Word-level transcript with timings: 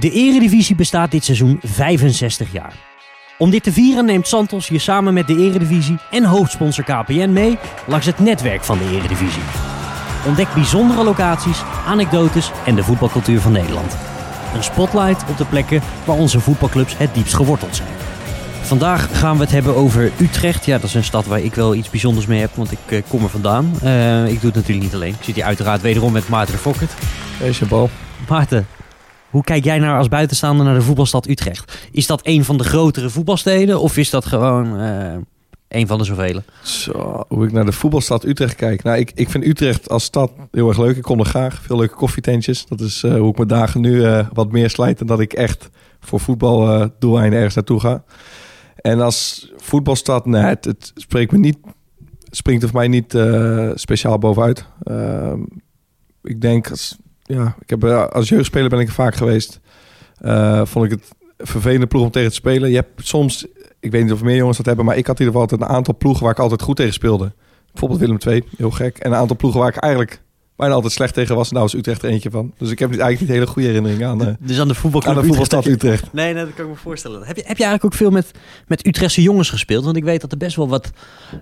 De 0.00 0.10
Eredivisie 0.10 0.74
bestaat 0.74 1.10
dit 1.10 1.24
seizoen 1.24 1.58
65 1.62 2.52
jaar. 2.52 2.72
Om 3.38 3.50
dit 3.50 3.62
te 3.62 3.72
vieren 3.72 4.04
neemt 4.04 4.28
Santos 4.28 4.68
je 4.68 4.78
samen 4.78 5.14
met 5.14 5.26
de 5.26 5.36
Eredivisie 5.36 5.98
en 6.10 6.24
hoofdsponsor 6.24 6.84
KPN 6.84 7.30
mee 7.32 7.58
langs 7.86 8.06
het 8.06 8.18
netwerk 8.18 8.64
van 8.64 8.78
de 8.78 8.90
Eredivisie. 8.90 9.42
Ontdek 10.26 10.54
bijzondere 10.54 11.04
locaties, 11.04 11.62
anekdotes 11.86 12.50
en 12.66 12.74
de 12.74 12.84
voetbalcultuur 12.84 13.40
van 13.40 13.52
Nederland. 13.52 13.96
Een 14.54 14.62
spotlight 14.62 15.30
op 15.30 15.36
de 15.36 15.44
plekken 15.44 15.82
waar 16.04 16.16
onze 16.16 16.40
voetbalclubs 16.40 16.98
het 16.98 17.14
diepst 17.14 17.34
geworteld 17.34 17.76
zijn. 17.76 17.88
Vandaag 18.62 19.18
gaan 19.18 19.36
we 19.36 19.42
het 19.42 19.52
hebben 19.52 19.76
over 19.76 20.12
Utrecht. 20.20 20.66
Ja, 20.66 20.78
dat 20.78 20.88
is 20.88 20.94
een 20.94 21.04
stad 21.04 21.26
waar 21.26 21.40
ik 21.40 21.54
wel 21.54 21.74
iets 21.74 21.90
bijzonders 21.90 22.26
mee 22.26 22.40
heb, 22.40 22.50
want 22.54 22.72
ik 22.72 22.78
eh, 22.86 23.02
kom 23.08 23.22
er 23.22 23.30
vandaan. 23.30 23.72
Eh, 23.82 24.26
ik 24.26 24.40
doe 24.40 24.50
het 24.50 24.54
natuurlijk 24.54 24.86
niet 24.86 24.94
alleen. 24.94 25.14
Ik 25.14 25.24
zit 25.24 25.34
hier 25.34 25.44
uiteraard 25.44 25.80
wederom 25.80 26.12
met 26.12 26.28
Maarten 26.28 26.54
de 26.54 26.60
Fokkert. 26.60 26.92
Hey, 27.38 27.50
Jean-Paul. 27.50 27.90
Maarten, 28.28 28.66
hoe 29.34 29.44
kijk 29.44 29.64
jij 29.64 29.78
nou 29.78 29.98
als 29.98 30.08
buitenstaander 30.08 30.64
naar 30.64 30.74
de 30.74 30.82
voetbalstad 30.82 31.28
Utrecht? 31.28 31.88
Is 31.90 32.06
dat 32.06 32.20
een 32.22 32.44
van 32.44 32.56
de 32.56 32.64
grotere 32.64 33.10
voetbalsteden 33.10 33.80
of 33.80 33.96
is 33.96 34.10
dat 34.10 34.26
gewoon 34.26 34.78
eh, 34.78 35.16
een 35.68 35.86
van 35.86 35.98
de 35.98 36.04
zoveel? 36.04 36.40
Zo, 36.62 37.24
hoe 37.28 37.44
ik 37.44 37.52
naar 37.52 37.64
de 37.64 37.72
voetbalstad 37.72 38.24
Utrecht 38.24 38.54
kijk. 38.54 38.82
Nou, 38.82 38.98
ik, 38.98 39.12
ik 39.14 39.30
vind 39.30 39.44
Utrecht 39.44 39.90
als 39.90 40.04
stad 40.04 40.32
heel 40.50 40.68
erg 40.68 40.78
leuk. 40.78 40.96
Ik 40.96 41.02
kom 41.02 41.18
er 41.18 41.24
graag. 41.24 41.62
Veel 41.62 41.76
leuke 41.76 41.94
koffietentjes. 41.94 42.66
Dat 42.66 42.80
is 42.80 43.02
eh, 43.02 43.16
hoe 43.16 43.30
ik 43.30 43.36
mijn 43.36 43.48
dagen 43.48 43.80
nu 43.80 44.04
eh, 44.04 44.28
wat 44.32 44.52
meer 44.52 44.70
slijt 44.70 44.98
dan 44.98 45.06
dat 45.06 45.20
ik 45.20 45.32
echt 45.32 45.68
voor 46.00 46.20
voetbaldoeleinden 46.20 47.36
ergens 47.36 47.54
naartoe 47.54 47.80
ga. 47.80 48.04
En 48.76 49.00
als 49.00 49.50
voetbalstad, 49.56 50.26
nee, 50.26 50.42
het, 50.42 50.92
spreekt 50.94 51.32
me 51.32 51.38
niet, 51.38 51.58
springt 52.30 52.62
er 52.62 52.68
voor 52.68 52.78
mij 52.78 52.88
niet 52.88 53.18
speciaal 53.74 54.18
bovenuit. 54.18 54.64
Ehm, 54.82 55.40
ik 56.22 56.40
denk, 56.40 56.70
als, 56.70 56.96
ja, 57.24 57.56
ik 57.60 57.70
heb, 57.70 57.84
als 57.84 58.28
jeugdspeler 58.28 58.68
ben 58.68 58.80
ik 58.80 58.86
er 58.86 58.92
vaak 58.92 59.14
geweest. 59.14 59.60
Eh, 60.18 60.64
vond 60.64 60.84
ik 60.84 60.90
het 60.90 61.10
een 61.36 61.46
vervelende 61.46 61.86
ploeg 61.86 62.02
om 62.02 62.10
tegen 62.10 62.28
te 62.28 62.34
spelen. 62.34 62.68
Je 62.70 62.76
hebt 62.76 63.06
soms, 63.06 63.46
ik 63.80 63.90
weet 63.90 64.02
niet 64.02 64.12
of 64.12 64.22
meer 64.22 64.36
jongens 64.36 64.56
dat 64.56 64.66
hebben, 64.66 64.84
maar 64.84 64.96
ik 64.96 65.06
had 65.06 65.20
in 65.20 65.26
ieder 65.26 65.40
geval 65.40 65.50
altijd 65.50 65.70
een 65.70 65.76
aantal 65.76 65.96
ploegen 65.96 66.22
waar 66.22 66.32
ik 66.32 66.38
altijd 66.38 66.62
goed 66.62 66.76
tegen 66.76 66.92
speelde. 66.92 67.32
Bijvoorbeeld 67.70 68.00
Willem 68.00 68.18
II, 68.26 68.44
heel 68.56 68.70
gek. 68.70 68.98
En 68.98 69.10
een 69.10 69.18
aantal 69.18 69.36
ploegen 69.36 69.60
waar 69.60 69.68
ik 69.68 69.76
eigenlijk 69.76 70.22
bijna 70.56 70.74
altijd 70.74 70.92
slecht 70.92 71.14
tegen 71.14 71.36
was. 71.36 71.50
Nou 71.50 71.62
was 71.62 71.74
Utrecht 71.74 72.02
er 72.02 72.10
eentje 72.10 72.30
van. 72.30 72.52
Dus 72.58 72.70
ik 72.70 72.78
heb 72.78 72.88
eigenlijk 72.88 73.20
niet 73.20 73.28
hele 73.28 73.46
goede 73.46 73.68
herinneringen 73.68 74.08
aan, 74.08 74.26
eh, 74.26 74.34
Dus 74.38 74.60
aan 74.60 74.68
de 74.68 74.74
voetbalclub 74.74 75.14
aan 75.14 75.20
de 75.20 75.26
voetbalstad 75.26 75.66
Utrecht. 75.66 75.82
Utrecht. 75.82 76.12
Nee, 76.12 76.34
nee, 76.34 76.44
dat 76.44 76.54
kan 76.54 76.64
ik 76.64 76.70
me 76.70 76.76
voorstellen. 76.76 77.22
Heb 77.26 77.36
je, 77.36 77.42
heb 77.46 77.56
je 77.56 77.64
eigenlijk 77.64 77.84
ook 77.84 78.00
veel 78.00 78.10
met, 78.10 78.30
met 78.66 78.86
Utrechtse 78.86 79.22
jongens 79.22 79.50
gespeeld? 79.50 79.84
Want 79.84 79.96
ik 79.96 80.04
weet 80.04 80.20
dat 80.20 80.32
er 80.32 80.38
best 80.38 80.56
wel 80.56 80.68
wat 80.68 80.90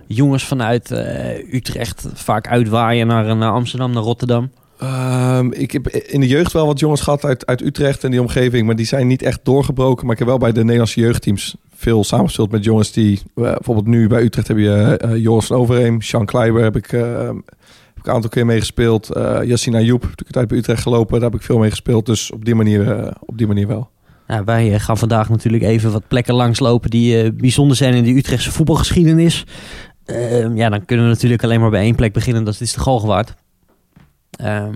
jongens 0.07 0.45
vanuit 0.45 0.91
eh, 0.91 1.53
Utrecht 1.53 2.07
vaak 2.13 2.47
uitwaaien 2.47 3.07
naar, 3.07 3.35
naar 3.35 3.51
Amsterdam, 3.51 3.91
naar 3.91 4.03
Rotterdam. 4.03 4.51
Ehm, 4.83 5.51
ik 5.51 5.71
heb 5.71 5.87
in 5.87 6.19
de 6.19 6.27
jeugd 6.27 6.51
wel 6.51 6.65
wat 6.65 6.79
jongens 6.79 7.01
gehad 7.01 7.25
uit, 7.25 7.45
uit 7.45 7.61
Utrecht 7.61 8.03
en 8.03 8.11
die 8.11 8.21
omgeving, 8.21 8.65
maar 8.65 8.75
die 8.75 8.85
zijn 8.85 9.07
niet 9.07 9.21
echt 9.21 9.39
doorgebroken. 9.43 10.03
Maar 10.03 10.13
ik 10.13 10.19
heb 10.19 10.27
wel 10.27 10.37
bij 10.37 10.51
de 10.51 10.63
Nederlandse 10.63 10.99
jeugdteams 10.99 11.55
veel 11.75 12.03
samengespeeld 12.03 12.51
met 12.51 12.63
jongens 12.63 12.91
die, 12.91 13.21
eh, 13.35 13.43
bijvoorbeeld 13.43 13.87
nu 13.87 14.07
bij 14.07 14.21
Utrecht 14.21 14.47
heb 14.47 14.57
je 14.57 14.97
eh, 14.97 15.15
Joris 15.15 15.51
Overheem, 15.51 16.01
Sean 16.01 16.25
Kleiber 16.25 16.63
heb 16.63 16.75
ik, 16.75 16.91
heb 16.91 17.97
ik 17.97 18.05
een 18.05 18.13
aantal 18.13 18.29
keer 18.29 18.45
mee 18.45 18.59
gespeeld. 18.59 19.09
Yassine 19.43 19.77
Ayoub, 19.77 20.01
heb 20.01 20.21
ik 20.21 20.31
tijd 20.31 20.47
bij 20.47 20.57
Utrecht 20.57 20.81
gelopen, 20.81 21.19
daar 21.19 21.29
heb 21.29 21.39
ik 21.39 21.45
veel 21.45 21.57
mee 21.57 21.69
gespeeld. 21.69 22.05
Dus 22.05 22.31
op 22.31 22.45
die 22.45 22.55
manier, 22.55 23.13
op 23.19 23.37
die 23.37 23.47
manier 23.47 23.67
wel. 23.67 23.89
Nou, 24.27 24.43
wij 24.45 24.79
gaan 24.79 24.97
vandaag 24.97 25.29
natuurlijk 25.29 25.63
even 25.63 25.91
wat 25.91 26.07
plekken 26.07 26.33
langslopen 26.33 26.89
die 26.89 27.33
bijzonder 27.33 27.77
zijn 27.77 27.93
in 27.93 28.03
de 28.03 28.15
Utrechtse 28.15 28.51
voetbalgeschiedenis. 28.51 29.45
Ehm, 30.05 30.55
ja, 30.55 30.69
dan 30.69 30.85
kunnen 30.85 31.05
we 31.05 31.11
natuurlijk 31.11 31.43
alleen 31.43 31.59
maar 31.59 31.69
bij 31.69 31.81
één 31.81 31.95
plek 31.95 32.13
beginnen. 32.13 32.43
Dat 32.43 32.61
is 32.61 32.73
de 32.73 32.79
Galgenwaard. 32.79 33.33
Ehm 34.37 34.75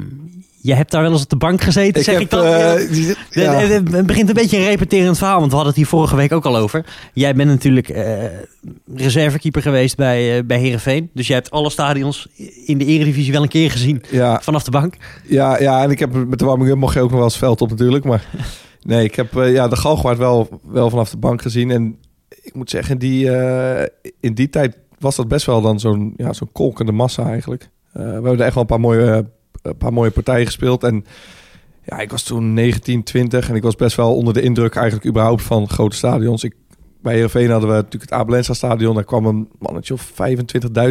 je 0.67 0.73
hebt 0.73 0.91
daar 0.91 1.01
wel 1.01 1.11
eens 1.11 1.23
op 1.23 1.29
de 1.29 1.35
bank 1.35 1.61
gezeten, 1.61 2.03
zeg 2.03 2.19
ik 2.19 2.29
dan? 2.29 2.43
eh, 2.43 3.15
ja. 3.29 3.53
Het 3.53 4.05
begint 4.05 4.27
een 4.27 4.33
beetje 4.33 4.57
een 4.57 4.65
repeterend 4.65 5.17
verhaal, 5.17 5.39
want 5.39 5.49
we 5.49 5.55
hadden 5.55 5.73
het 5.73 5.81
hier 5.81 5.91
vorige 5.91 6.15
week 6.15 6.31
ook 6.31 6.45
al 6.45 6.57
over. 6.57 6.85
Jij 7.13 7.35
bent 7.35 7.49
natuurlijk 7.49 7.89
eh, 7.89 8.23
reservekeeper 8.95 9.61
geweest 9.61 9.95
bij, 9.95 10.37
eh 10.37 10.43
bij 10.45 10.59
Herenveen. 10.59 11.09
Dus 11.13 11.27
jij 11.27 11.35
hebt 11.35 11.51
alle 11.51 11.69
stadions 11.69 12.27
in 12.65 12.77
de 12.77 12.85
Eredivisie 12.85 13.31
wel 13.31 13.41
een 13.41 13.47
keer 13.47 13.71
gezien 13.71 14.03
ja, 14.09 14.39
vanaf 14.41 14.63
de 14.63 14.71
bank. 14.71 14.95
Ja, 15.23 15.59
ja, 15.59 15.83
en 15.83 15.91
ik 15.91 15.99
heb 15.99 16.13
met 16.13 16.39
de 16.39 16.45
warming 16.45 16.69
up 16.69 16.77
mocht 16.77 16.93
je 16.93 16.99
ook 16.99 17.09
nog 17.09 17.17
wel 17.17 17.27
eens 17.27 17.37
veld 17.37 17.61
op 17.61 17.69
natuurlijk. 17.69 18.05
Maar 18.05 18.25
nee, 18.81 19.03
ik 19.03 19.15
heb 19.15 19.33
ja, 19.33 19.67
de 19.67 19.75
Galgenwaard 19.75 20.17
wel, 20.17 20.61
wel 20.63 20.89
vanaf 20.89 21.09
de 21.09 21.17
bank 21.17 21.41
gezien. 21.41 21.71
En 21.71 21.97
ik 22.41 22.55
moet 22.55 22.69
zeggen, 22.69 22.97
die, 22.97 23.29
in 24.19 24.33
die 24.33 24.49
tijd 24.49 24.77
was 24.99 25.15
dat 25.15 25.27
best 25.27 25.45
wel 25.45 25.61
dan 25.61 25.79
zo'n 25.79 26.13
ja, 26.17 26.33
zo'n 26.33 26.51
kolkende 26.51 26.91
massa 26.91 27.27
eigenlijk. 27.27 27.69
We 27.91 28.01
hebben 28.01 28.31
er 28.31 28.45
echt 28.45 28.53
wel 28.53 28.63
een 28.63 28.69
paar 28.69 28.79
mooie, 28.79 29.25
een 29.61 29.77
paar 29.77 29.93
mooie 29.93 30.11
partijen 30.11 30.45
gespeeld. 30.45 30.83
En 30.83 31.05
ja, 31.83 31.99
ik 31.99 32.11
was 32.11 32.23
toen 32.23 32.53
19, 32.53 33.03
20 33.03 33.49
en 33.49 33.55
ik 33.55 33.63
was 33.63 33.75
best 33.75 33.95
wel 33.95 34.15
onder 34.15 34.33
de 34.33 34.41
indruk 34.41 34.75
eigenlijk 34.75 35.07
überhaupt 35.07 35.41
van 35.41 35.69
grote 35.69 35.95
stadions. 35.95 36.43
Ik, 36.43 36.55
bij 37.01 37.13
Heerenveen 37.13 37.49
hadden 37.49 37.69
we 37.69 37.75
natuurlijk 37.75 38.11
het 38.11 38.19
Abelensa 38.19 38.53
stadion. 38.53 38.95
Daar 38.95 39.03
kwam 39.03 39.25
een 39.25 39.49
mannetje 39.59 39.93
of 39.93 40.11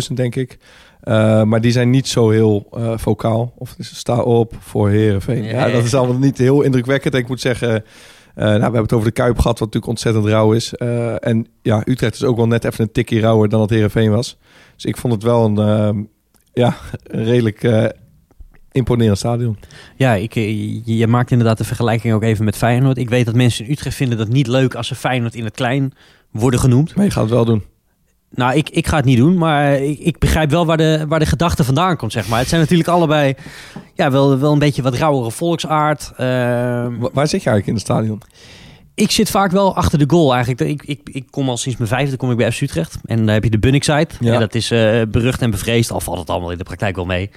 25.000 0.09 0.15
denk 0.15 0.35
ik. 0.35 0.59
Uh, 1.05 1.43
maar 1.43 1.61
die 1.61 1.73
zijn 1.73 1.91
niet 1.91 2.09
zo 2.09 2.31
heel 2.31 2.67
uh, 2.77 2.93
vocaal. 2.97 3.53
Of 3.59 3.75
is 3.79 3.97
sta 3.97 4.21
op 4.21 4.55
voor 4.59 4.89
Herenveen. 4.89 5.45
Ja, 5.45 5.67
ja, 5.67 5.73
dat 5.73 5.85
is 5.85 5.95
allemaal 5.95 6.19
niet 6.19 6.39
heel 6.39 6.63
indrukwekkend. 6.63 7.15
En 7.15 7.21
ik 7.21 7.29
moet 7.29 7.41
zeggen, 7.41 7.71
uh, 7.75 8.45
nou, 8.45 8.57
we 8.57 8.63
hebben 8.63 8.83
het 8.83 8.93
over 8.93 9.07
de 9.07 9.13
Kuip 9.13 9.39
gehad, 9.39 9.59
wat 9.59 9.73
natuurlijk 9.73 9.87
ontzettend 9.87 10.27
rauw 10.27 10.53
is. 10.53 10.75
En 11.19 11.47
ja, 11.63 11.83
Utrecht 11.85 12.15
is 12.15 12.25
ook 12.25 12.37
wel 12.37 12.47
net 12.47 12.65
even 12.65 12.85
een 12.85 12.93
tikje 12.93 13.21
rauwer 13.21 13.49
dan 13.49 13.61
het 13.61 13.71
Herenveen 13.71 14.11
was. 14.11 14.39
Dus 14.75 14.85
ik 14.85 14.97
vond 14.97 15.13
het 15.13 15.23
wel 15.23 15.45
een, 15.45 16.09
ja, 16.53 16.77
een 17.05 17.25
redelijk 17.25 17.63
imponerend 18.77 19.19
stadion. 19.19 19.59
Ja, 19.97 20.15
ik, 20.15 20.35
je 20.85 21.07
maakt 21.07 21.31
inderdaad 21.31 21.59
de 21.59 21.65
vergelijking 21.65 22.15
ook 22.15 22.23
even 22.23 22.45
met 22.45 22.57
Feyenoord. 22.57 22.99
Ik 22.99 23.09
weet 23.09 23.27
dat 23.27 23.35
mensen 23.35 23.65
in 23.65 23.71
Utrecht 23.71 23.97
vinden 23.97 24.19
dat 24.19 24.29
niet 24.29 24.47
leuk 24.47 24.75
als 24.75 24.87
ze 24.87 24.95
Feyenoord 24.95 25.35
in 25.35 25.45
het 25.45 25.55
klein 25.55 25.93
worden 26.31 26.61
genoemd. 26.61 26.95
Maar 26.95 27.05
je 27.05 27.11
gaat 27.11 27.23
het 27.23 27.33
wel 27.33 27.45
doen. 27.45 27.65
Nou, 28.31 28.57
ik, 28.57 28.71
ik 28.71 28.87
ga 28.87 28.97
het 28.97 29.05
niet 29.05 29.17
doen, 29.17 29.39
maar 29.39 29.83
ik, 29.83 29.99
ik 29.99 30.19
begrijp 30.19 30.51
wel 30.51 30.67
waar 30.67 30.77
de, 30.77 31.05
waar 31.09 31.19
de 31.19 31.27
gedachte 31.27 31.65
vandaan 31.65 31.97
komt, 31.97 32.13
zeg 32.13 32.29
maar. 32.29 32.39
Het 32.39 32.49
zijn 32.49 32.61
natuurlijk 32.61 32.89
allebei 32.89 33.35
ja, 33.95 34.11
wel, 34.11 34.39
wel 34.39 34.53
een 34.53 34.59
beetje 34.59 34.83
wat 34.83 34.95
rauwere 34.95 35.31
volksaard. 35.31 36.11
Uh, 36.13 36.19
waar 37.13 37.29
zit 37.29 37.43
je 37.43 37.51
eigenlijk 37.51 37.67
in 37.67 37.75
het 37.75 37.83
stadion? 37.83 38.23
Ik 38.95 39.11
zit 39.11 39.31
vaak 39.31 39.51
wel 39.51 39.77
achter 39.77 39.99
de 39.99 40.05
goal 40.09 40.35
eigenlijk. 40.35 40.61
Ik, 40.71 40.83
ik, 40.83 41.15
ik 41.15 41.27
kom 41.31 41.49
al 41.49 41.57
sinds 41.57 41.79
mijn 41.79 41.91
vijfde 41.91 42.17
kom 42.17 42.31
ik 42.31 42.37
bij 42.37 42.53
FC 42.53 42.61
Utrecht. 42.61 42.99
En 43.05 43.25
daar 43.25 43.35
heb 43.35 43.45
je 43.45 43.51
de 43.51 43.59
Bunnik-site. 43.59 44.15
Ja. 44.21 44.33
En 44.33 44.41
dat 44.41 44.55
is 44.55 44.73
uh, 44.73 45.03
berucht 45.09 45.43
en 45.43 45.51
bevreesd. 45.51 45.91
Al 45.91 46.01
valt 46.01 46.19
het 46.19 46.31
allemaal 46.31 46.51
in 46.51 46.59
de 46.59 46.65
praktijk 46.65 46.97
wel 46.97 47.05
mee. 47.05 47.31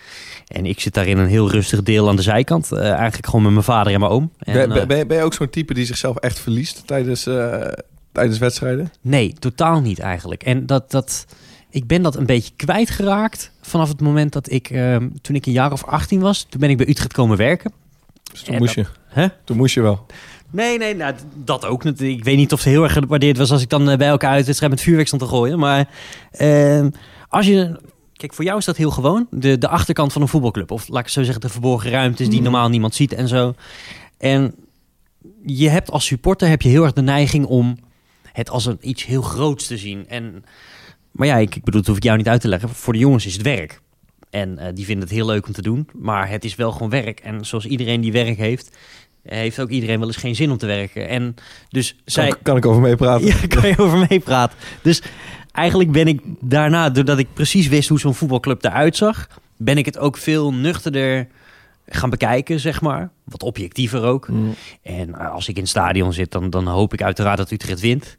En 0.49 0.65
ik 0.65 0.79
zit 0.79 0.93
daar 0.93 1.07
in 1.07 1.17
een 1.17 1.27
heel 1.27 1.51
rustig 1.51 1.83
deel 1.83 2.09
aan 2.09 2.15
de 2.15 2.21
zijkant. 2.21 2.69
Uh, 2.71 2.91
eigenlijk 2.91 3.25
gewoon 3.25 3.43
met 3.43 3.51
mijn 3.51 3.63
vader 3.63 3.93
en 3.93 3.99
mijn 3.99 4.11
oom. 4.11 4.31
En, 4.39 4.53
ben, 4.53 4.69
ben, 4.69 4.87
ben, 4.87 4.97
je, 4.97 5.05
ben 5.05 5.17
je 5.17 5.23
ook 5.23 5.33
zo'n 5.33 5.49
type 5.49 5.73
die 5.73 5.85
zichzelf 5.85 6.17
echt 6.17 6.39
verliest 6.39 6.87
tijdens, 6.87 7.27
uh, 7.27 7.67
tijdens 8.11 8.37
wedstrijden? 8.37 8.91
Nee, 9.01 9.33
totaal 9.39 9.81
niet 9.81 9.99
eigenlijk. 9.99 10.43
En 10.43 10.65
dat... 10.65 10.91
dat 10.91 11.25
ik 11.71 11.87
ben 11.87 12.01
dat 12.01 12.15
een 12.15 12.25
beetje 12.25 12.53
kwijtgeraakt 12.55 13.51
vanaf 13.61 13.87
het 13.87 14.01
moment 14.01 14.33
dat 14.33 14.51
ik, 14.51 14.69
uh, 14.69 14.95
toen 15.21 15.35
ik 15.35 15.45
een 15.45 15.51
jaar 15.51 15.71
of 15.71 15.83
18 15.83 16.19
was, 16.19 16.45
toen 16.49 16.59
ben 16.59 16.69
ik 16.69 16.77
bij 16.77 16.87
Utrecht 16.87 17.13
komen 17.13 17.37
werken. 17.37 17.71
Dus 18.31 18.41
toen 18.41 18.57
moest 18.57 18.75
dat, 18.75 18.85
je. 18.85 18.91
Hè? 19.07 19.27
Toen 19.43 19.57
moest 19.57 19.73
je 19.73 19.81
wel. 19.81 20.05
Nee, 20.51 20.77
nee, 20.77 20.95
nou, 20.95 21.13
dat 21.35 21.65
ook. 21.65 21.85
Ik 21.85 22.23
weet 22.23 22.37
niet 22.37 22.53
of 22.53 22.63
het 22.63 22.73
heel 22.73 22.83
erg 22.83 22.93
gewaardeerd 22.93 23.37
was 23.37 23.51
als 23.51 23.61
ik 23.61 23.69
dan 23.69 23.85
bij 23.85 24.07
elkaar 24.07 24.31
uit 24.31 24.45
wedstrijd 24.45 24.71
met 24.71 24.81
vuurwerk 24.81 25.07
stond 25.07 25.21
te 25.21 25.27
gooien. 25.27 25.59
Maar 25.59 25.87
uh, 26.39 26.85
als 27.27 27.45
je. 27.45 27.79
Kijk, 28.19 28.33
voor 28.33 28.45
jou 28.45 28.57
is 28.57 28.65
dat 28.65 28.77
heel 28.77 28.91
gewoon. 28.91 29.27
De, 29.31 29.57
de 29.57 29.67
achterkant 29.67 30.13
van 30.13 30.21
een 30.21 30.27
voetbalclub. 30.27 30.71
Of 30.71 30.87
laat 30.87 31.03
ik 31.03 31.07
zo 31.07 31.23
zeggen, 31.23 31.41
de 31.41 31.49
verborgen 31.49 31.91
ruimtes 31.91 32.29
die 32.29 32.41
normaal 32.41 32.69
niemand 32.69 32.95
ziet 32.95 33.13
en 33.13 33.27
zo. 33.27 33.53
En 34.17 34.55
je 35.45 35.69
hebt 35.69 35.91
als 35.91 36.05
supporter 36.05 36.47
heb 36.47 36.61
je 36.61 36.69
heel 36.69 36.83
erg 36.83 36.93
de 36.93 37.01
neiging 37.01 37.45
om 37.45 37.77
het 38.31 38.49
als 38.49 38.65
een 38.65 38.77
iets 38.81 39.05
heel 39.05 39.21
groots 39.21 39.67
te 39.67 39.77
zien. 39.77 40.07
En, 40.07 40.43
maar 41.11 41.27
ja, 41.27 41.35
ik, 41.35 41.55
ik 41.55 41.63
bedoel, 41.63 41.79
dat 41.79 41.89
hoef 41.89 41.97
ik 41.97 42.03
jou 42.03 42.17
niet 42.17 42.27
uit 42.27 42.41
te 42.41 42.47
leggen. 42.47 42.69
Voor 42.69 42.93
de 42.93 42.99
jongens 42.99 43.25
is 43.25 43.33
het 43.33 43.41
werk. 43.41 43.81
En 44.29 44.57
uh, 44.59 44.65
die 44.73 44.85
vinden 44.85 45.03
het 45.03 45.15
heel 45.15 45.25
leuk 45.25 45.47
om 45.47 45.53
te 45.53 45.61
doen. 45.61 45.89
Maar 45.93 46.29
het 46.29 46.45
is 46.45 46.55
wel 46.55 46.71
gewoon 46.71 46.89
werk. 46.89 47.19
En 47.19 47.45
zoals 47.45 47.65
iedereen 47.65 48.01
die 48.01 48.11
werk 48.11 48.37
heeft, 48.37 48.77
heeft 49.23 49.59
ook 49.59 49.69
iedereen 49.69 49.99
wel 49.99 50.07
eens 50.07 50.17
geen 50.17 50.35
zin 50.35 50.51
om 50.51 50.57
te 50.57 50.65
werken. 50.65 51.07
En 51.07 51.35
dus 51.69 51.91
kan, 51.91 52.01
zij... 52.05 52.33
kan 52.41 52.57
ik 52.57 52.65
over 52.65 52.81
meepraten? 52.81 53.27
Ja, 53.27 53.35
kan 53.47 53.67
je 53.67 53.77
over 53.77 54.07
meepraten. 54.09 54.57
Dus 54.81 55.01
eigenlijk 55.59 55.91
ben 55.91 56.07
ik 56.07 56.21
daarna, 56.39 56.89
doordat 56.89 57.19
ik 57.19 57.33
precies 57.33 57.67
wist 57.67 57.89
hoe 57.89 57.99
zo'n 57.99 58.15
voetbalclub 58.15 58.63
eruit 58.63 58.95
zag, 58.95 59.27
ben 59.57 59.77
ik 59.77 59.85
het 59.85 59.97
ook 59.97 60.17
veel 60.17 60.53
nuchterder 60.53 61.27
gaan 61.85 62.09
bekijken, 62.09 62.59
zeg 62.59 62.81
maar. 62.81 63.09
Wat 63.23 63.43
objectiever 63.43 64.03
ook. 64.03 64.27
Mm. 64.27 64.55
En 64.81 65.09
uh, 65.09 65.31
als 65.31 65.47
ik 65.47 65.55
in 65.55 65.61
het 65.61 65.69
stadion 65.69 66.13
zit, 66.13 66.31
dan, 66.31 66.49
dan 66.49 66.67
hoop 66.67 66.93
ik 66.93 67.01
uiteraard 67.01 67.37
dat 67.37 67.51
Utrecht 67.51 67.79
wint. 67.79 68.17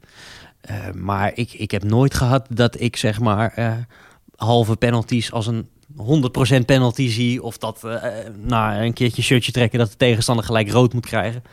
Uh, 0.69 0.77
maar 0.93 1.31
ik, 1.35 1.53
ik 1.53 1.71
heb 1.71 1.83
nooit 1.83 2.13
gehad 2.13 2.45
dat 2.49 2.79
ik, 2.79 2.95
zeg 2.95 3.19
maar, 3.19 3.53
uh, 3.59 3.73
halve 4.35 4.75
penalties 4.75 5.31
als 5.31 5.47
een 5.47 5.69
100% 6.61 6.65
penalty 6.65 7.09
zie. 7.09 7.43
Of 7.43 7.57
dat 7.57 7.81
uh, 7.85 8.03
na 8.43 8.81
een 8.81 8.93
keertje 8.93 9.21
shirtje 9.21 9.51
trekken 9.51 9.79
dat 9.79 9.89
de 9.89 9.97
tegenstander 9.97 10.45
gelijk 10.45 10.69
rood 10.69 10.93
moet 10.93 11.05
krijgen. 11.05 11.43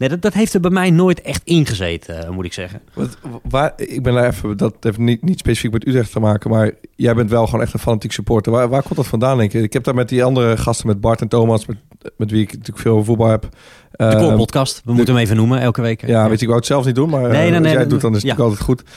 Nee, 0.00 0.08
dat, 0.08 0.22
dat 0.22 0.32
heeft 0.32 0.54
er 0.54 0.60
bij 0.60 0.70
mij 0.70 0.90
nooit 0.90 1.20
echt 1.20 1.40
ingezeten, 1.44 2.24
uh, 2.24 2.30
moet 2.30 2.44
ik 2.44 2.52
zeggen. 2.52 2.80
Wat, 2.94 3.18
waar, 3.48 3.72
ik 3.76 4.02
ben 4.02 4.14
daar 4.14 4.26
even, 4.26 4.56
dat 4.56 4.74
heeft 4.80 4.98
niet, 4.98 5.22
niet 5.22 5.38
specifiek 5.38 5.72
met 5.72 5.86
Utrecht 5.86 6.12
te 6.12 6.20
maken, 6.20 6.50
maar 6.50 6.72
jij 6.96 7.14
bent 7.14 7.30
wel 7.30 7.46
gewoon 7.46 7.60
echt 7.60 7.72
een 7.72 7.78
fanatiek 7.80 8.12
supporter. 8.12 8.52
Waar, 8.52 8.68
waar 8.68 8.82
komt 8.82 8.96
dat 8.96 9.06
vandaan, 9.06 9.38
denk 9.38 9.52
je? 9.52 9.62
Ik 9.62 9.72
heb 9.72 9.84
daar 9.84 9.94
met 9.94 10.08
die 10.08 10.24
andere 10.24 10.56
gasten, 10.56 10.86
met 10.86 11.00
Bart 11.00 11.20
en 11.20 11.28
Thomas, 11.28 11.66
met 11.66 11.76
met 12.16 12.30
wie 12.30 12.42
ik 12.42 12.52
natuurlijk 12.52 12.78
veel 12.78 13.04
voetbal 13.04 13.28
heb. 13.28 13.48
De 13.90 14.04
Ehm, 14.04 14.18
Core 14.18 14.36
Podcast. 14.36 14.82
We 14.84 14.92
moeten 14.92 15.14
hem 15.14 15.22
even 15.22 15.36
noemen 15.36 15.60
elke 15.60 15.80
week. 15.82 16.06
Ja, 16.06 16.28
weet 16.28 16.36
je, 16.36 16.40
ik 16.40 16.46
wou 16.46 16.56
het 16.56 16.66
zelf 16.66 16.84
niet 16.84 16.94
doen, 16.94 17.10
maar 17.10 17.20
Nee, 17.20 17.30
eh, 17.30 17.36
nee, 17.36 17.52
als 17.52 17.60
nee, 17.60 17.62
jij 17.62 17.70
het 17.70 17.80
nee, 17.80 17.88
doet, 17.88 18.00
dan 18.00 18.14
is 18.14 18.22
het 18.22 18.26
ja. 18.26 18.36
natuurlijk 18.36 18.58
altijd 18.58 18.84
goed. 18.84 18.90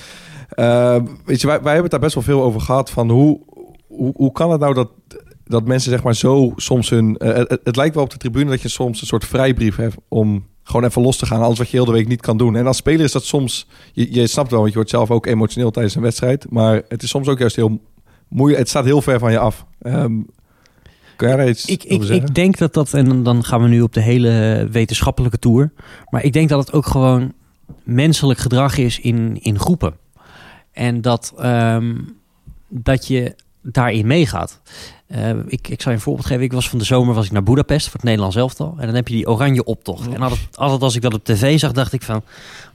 Eh, 0.49 1.25
weet 1.25 1.41
je, 1.41 1.47
wij, 1.47 1.61
wij 1.61 1.73
hebben 1.73 1.81
het 1.81 1.91
daar 1.91 1.99
best 1.99 2.13
wel 2.13 2.23
veel 2.23 2.43
over 2.43 2.61
gehad 2.61 2.89
van 2.89 3.09
hoe, 3.09 3.39
hoe, 3.87 4.13
hoe 4.15 4.31
kan 4.31 4.51
het 4.51 4.59
nou 4.59 4.73
dat, 4.73 4.89
dat 5.45 5.65
mensen 5.65 5.91
zeg 5.91 6.03
maar 6.03 6.15
zo 6.15 6.53
soms 6.55 6.89
hun... 6.89 7.17
eh, 7.17 7.33
het, 7.33 7.59
het 7.63 7.75
lijkt 7.75 7.95
wel 7.95 8.03
op 8.03 8.09
de 8.09 8.17
tribune 8.17 8.49
dat 8.49 8.61
je 8.61 8.69
soms 8.69 9.01
een 9.01 9.07
soort 9.07 9.25
vrijbrief 9.25 9.75
hebt 9.75 9.95
om 10.07 10.45
gewoon 10.63 10.83
even 10.83 11.01
los 11.01 11.17
te 11.17 11.25
gaan. 11.25 11.41
Alles 11.41 11.57
wat 11.57 11.69
je 11.69 11.77
heel 11.77 11.85
de 11.85 11.91
week 11.91 12.07
niet 12.07 12.21
kan 12.21 12.37
doen. 12.37 12.55
En 12.55 12.67
als 12.67 12.77
speler 12.77 13.05
is 13.05 13.11
dat 13.11 13.23
soms... 13.25 13.67
Je, 13.93 14.13
je 14.13 14.27
snapt 14.27 14.49
wel, 14.49 14.59
want 14.59 14.71
je 14.71 14.75
wordt 14.77 14.89
zelf 14.89 15.11
ook 15.11 15.25
emotioneel 15.25 15.71
tijdens 15.71 15.95
een 15.95 16.01
wedstrijd. 16.01 16.45
Maar 16.49 16.81
het 16.87 17.03
is 17.03 17.09
soms 17.09 17.27
ook 17.27 17.39
juist 17.39 17.55
heel 17.55 17.81
moeilijk. 18.27 18.59
Het 18.59 18.69
staat 18.69 18.85
heel 18.85 19.01
ver 19.01 19.19
van 19.19 19.31
je 19.31 19.39
af. 19.39 19.65
Ehm 19.81 20.19
kan 21.15 21.27
jij 21.27 21.37
daar 21.37 21.49
iets 21.49 21.65
Ik, 21.65 21.83
ik, 21.83 22.35
denk 22.35 22.57
dat 22.57 22.73
dat, 22.73 22.93
en 22.93 23.05
dan- 23.05 23.23
dan 23.23 23.43
gaan 23.43 23.61
we 23.61 23.67
nu 23.67 23.81
op 23.81 23.93
de 23.93 24.01
hele 24.01 24.67
wetenschappelijke 24.71 25.39
tour. 25.39 25.71
Maar 26.09 26.23
ik 26.23 26.33
denk 26.33 26.49
dat 26.49 26.59
het 26.59 26.73
ook 26.73 26.85
gewoon 26.85 27.33
menselijk 27.83 28.39
gedrag 28.39 28.77
is 28.77 28.99
in, 28.99 29.37
in 29.41 29.59
groepen. 29.59 29.93
En 30.71 31.01
dat, 31.01 31.33
ehm, 31.37 31.95
dat 32.67 33.07
je 33.07 33.35
daarin 33.63 34.07
meegaat. 34.07 34.61
Eh, 35.07 35.29
ik, 35.47 35.67
ik 35.67 35.81
zal 35.81 35.91
je 35.91 35.97
een 35.97 36.03
voorbeeld 36.03 36.25
geven. 36.25 36.43
Ik 36.43 36.53
was 36.53 36.69
van 36.69 36.79
de 36.79 36.85
zomer 36.85 37.15
was 37.15 37.25
ik 37.25 37.31
naar 37.31 37.43
Budapest 37.43 37.85
voor 37.85 37.95
het 37.95 38.03
Nederlands 38.03 38.35
elftal. 38.35 38.75
En 38.77 38.85
dan 38.85 38.95
heb 38.95 39.07
je 39.07 39.15
die 39.15 39.29
oranje 39.29 39.63
optocht. 39.63 40.07
En 40.13 40.21
altijd, 40.21 40.57
altijd 40.57 40.81
als 40.81 40.95
ik 40.95 41.01
dat 41.01 41.13
op 41.13 41.23
tv 41.23 41.59
zag, 41.59 41.71
dacht 41.71 41.93
ik 41.93 42.01
van... 42.01 42.23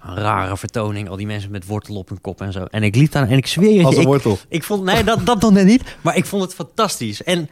Een 0.03 0.15
rare 0.15 0.57
vertoning, 0.57 1.09
al 1.09 1.17
die 1.17 1.27
mensen 1.27 1.51
met 1.51 1.67
wortel 1.67 1.97
op 1.97 2.09
hun 2.09 2.21
kop 2.21 2.41
en 2.41 2.53
zo. 2.53 2.65
En 2.65 2.83
ik 2.83 2.95
liep 2.97 3.13
daar 3.13 3.29
en 3.29 3.37
ik 3.37 3.47
zweer 3.47 3.73
je, 3.73 3.85
Als 3.85 3.95
een 3.95 4.01
ik, 4.01 4.07
wortel. 4.07 4.39
ik 4.49 4.63
vond, 4.65 4.85
nee, 4.85 5.05
dat, 5.05 5.27
dat 5.27 5.41
nog 5.41 5.53
net 5.53 5.67
niet. 5.67 5.97
Maar 6.01 6.17
ik 6.17 6.25
vond 6.25 6.43
het 6.43 6.55
fantastisch. 6.55 7.23
En 7.23 7.51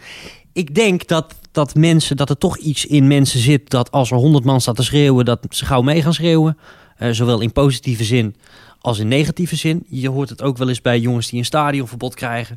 ik 0.53 0.75
denk 0.75 1.07
dat, 1.07 1.35
dat 1.53 1.75
mensen, 1.75 2.17
dat 2.17 2.31
er 2.31 2.39
toch 2.39 2.57
iets 2.57 2.87
in 2.87 3.07
mensen 3.07 3.41
zit 3.41 3.71
dat 3.71 3.91
als 3.91 4.11
er 4.11 4.17
honderd 4.17 4.45
man 4.45 4.61
staat 4.61 4.77
te 4.77 4.83
schreeuwen, 4.83 5.25
dat 5.25 5.47
ze 5.49 5.65
gauw 5.65 5.83
mee 5.83 6.03
gaan 6.03 6.15
schreeuwen. 6.15 6.59
Eh, 6.97 7.11
zowel 7.11 7.41
in 7.41 7.53
positieve 7.53 8.05
zin 8.05 8.37
als 8.81 8.99
in 8.99 9.09
negatieve 9.09 9.57
zin. 9.57 9.85
Je 9.89 10.09
hoort 10.09 10.29
het 10.29 10.43
ook 10.43 10.57
wel 10.57 10.69
eens 10.69 10.81
bij 10.81 10.99
jongens 10.99 11.29
die 11.29 11.39
een 11.39 11.45
stadionverbod 11.45 12.15
krijgen. 12.15 12.57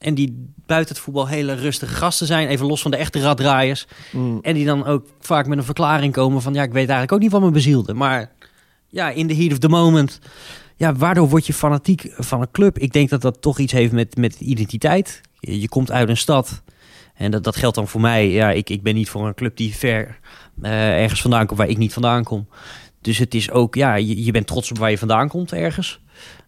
En 0.00 0.14
die 0.14 0.52
buiten 0.66 0.94
het 0.94 1.04
voetbal 1.04 1.28
hele 1.28 1.54
rustige 1.54 1.94
gasten 1.94 2.26
zijn. 2.26 2.48
Even 2.48 2.66
los 2.66 2.82
van 2.82 2.90
de 2.90 2.96
echte 2.96 3.20
raddraaiers. 3.20 3.86
Mm. 4.12 4.38
En 4.42 4.54
die 4.54 4.64
dan 4.64 4.86
ook 4.86 5.06
vaak 5.20 5.46
met 5.46 5.58
een 5.58 5.64
verklaring 5.64 6.12
komen 6.12 6.42
van... 6.42 6.54
ja, 6.54 6.62
ik 6.62 6.72
weet 6.72 6.88
eigenlijk 6.88 7.12
ook 7.12 7.20
niet 7.20 7.30
wat 7.30 7.40
me 7.40 7.50
bezielde. 7.50 7.94
Maar 7.94 8.32
ja, 8.88 9.10
in 9.10 9.26
the 9.26 9.34
heat 9.34 9.52
of 9.52 9.58
the 9.58 9.68
moment... 9.68 10.18
ja, 10.76 10.94
waardoor 10.94 11.28
word 11.28 11.46
je 11.46 11.52
fanatiek 11.52 12.12
van 12.16 12.40
een 12.40 12.50
club? 12.50 12.78
Ik 12.78 12.92
denk 12.92 13.08
dat 13.08 13.22
dat 13.22 13.42
toch 13.42 13.58
iets 13.58 13.72
heeft 13.72 13.92
met, 13.92 14.16
met 14.16 14.40
identiteit. 14.40 15.20
Je, 15.38 15.60
je 15.60 15.68
komt 15.68 15.90
uit 15.90 16.08
een 16.08 16.16
stad... 16.16 16.62
En 17.14 17.30
dat, 17.30 17.44
dat 17.44 17.56
geldt 17.56 17.76
dan 17.76 17.88
voor 17.88 18.00
mij. 18.00 18.30
Ja, 18.30 18.50
ik, 18.50 18.70
ik 18.70 18.82
ben 18.82 18.94
niet 18.94 19.08
voor 19.08 19.26
een 19.26 19.34
club 19.34 19.56
die 19.56 19.74
ver 19.74 20.18
eh, 20.62 21.02
ergens 21.02 21.20
vandaan 21.20 21.46
komt 21.46 21.58
waar 21.58 21.68
ik 21.68 21.78
niet 21.78 21.92
vandaan 21.92 22.24
kom. 22.24 22.48
Dus 23.00 23.18
het 23.18 23.34
is 23.34 23.50
ook, 23.50 23.74
ja, 23.74 23.94
je, 23.94 24.24
je 24.24 24.30
bent 24.32 24.46
trots 24.46 24.70
op 24.70 24.78
waar 24.78 24.90
je 24.90 24.98
vandaan 24.98 25.28
komt 25.28 25.52
ergens. 25.52 26.00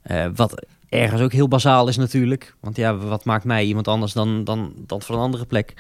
Eh, 0.03 0.27
wat 0.35 0.67
ergens 0.93 1.21
ook 1.23 1.33
heel 1.33 1.49
bazaal 1.49 1.89
is 1.89 1.97
natuurlijk. 1.97 2.55
Want 2.61 2.77
ja, 2.77 2.97
wat 2.97 3.25
maakt 3.25 3.45
mij 3.45 3.65
iemand 3.65 3.89
anders 3.89 4.13
dan, 4.13 4.45
dan, 4.45 4.73
dan 4.87 5.03
van 5.03 5.15
een 5.15 5.21
andere 5.21 5.47
plek? 5.47 5.75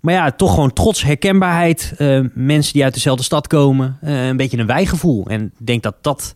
Maar 0.00 0.14
ja, 0.14 0.30
toch 0.32 0.54
gewoon 0.54 0.72
trots, 0.72 1.02
herkenbaarheid. 1.02 1.94
eh, 1.96 2.20
mensen 2.34 2.72
die 2.72 2.84
uit 2.84 2.94
dezelfde 2.94 3.24
stad 3.24 3.46
komen. 3.46 3.98
eh, 4.00 4.26
een 4.26 4.36
beetje 4.36 4.58
een 4.58 4.66
wijgevoel. 4.66 5.26
En 5.26 5.52
ik 5.58 5.66
denk 5.66 5.82
dat 5.82 5.94
dat... 6.00 6.34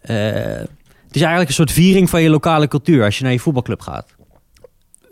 eh, 0.00 0.16
het 1.06 1.18
is 1.18 1.20
eigenlijk 1.20 1.48
een 1.48 1.54
soort 1.56 1.72
viering 1.72 2.10
van 2.10 2.22
je 2.22 2.30
lokale 2.30 2.68
cultuur 2.68 3.04
als 3.04 3.18
je 3.18 3.24
naar 3.24 3.32
je 3.32 3.40
voetbalclub 3.40 3.80
gaat. 3.80 4.06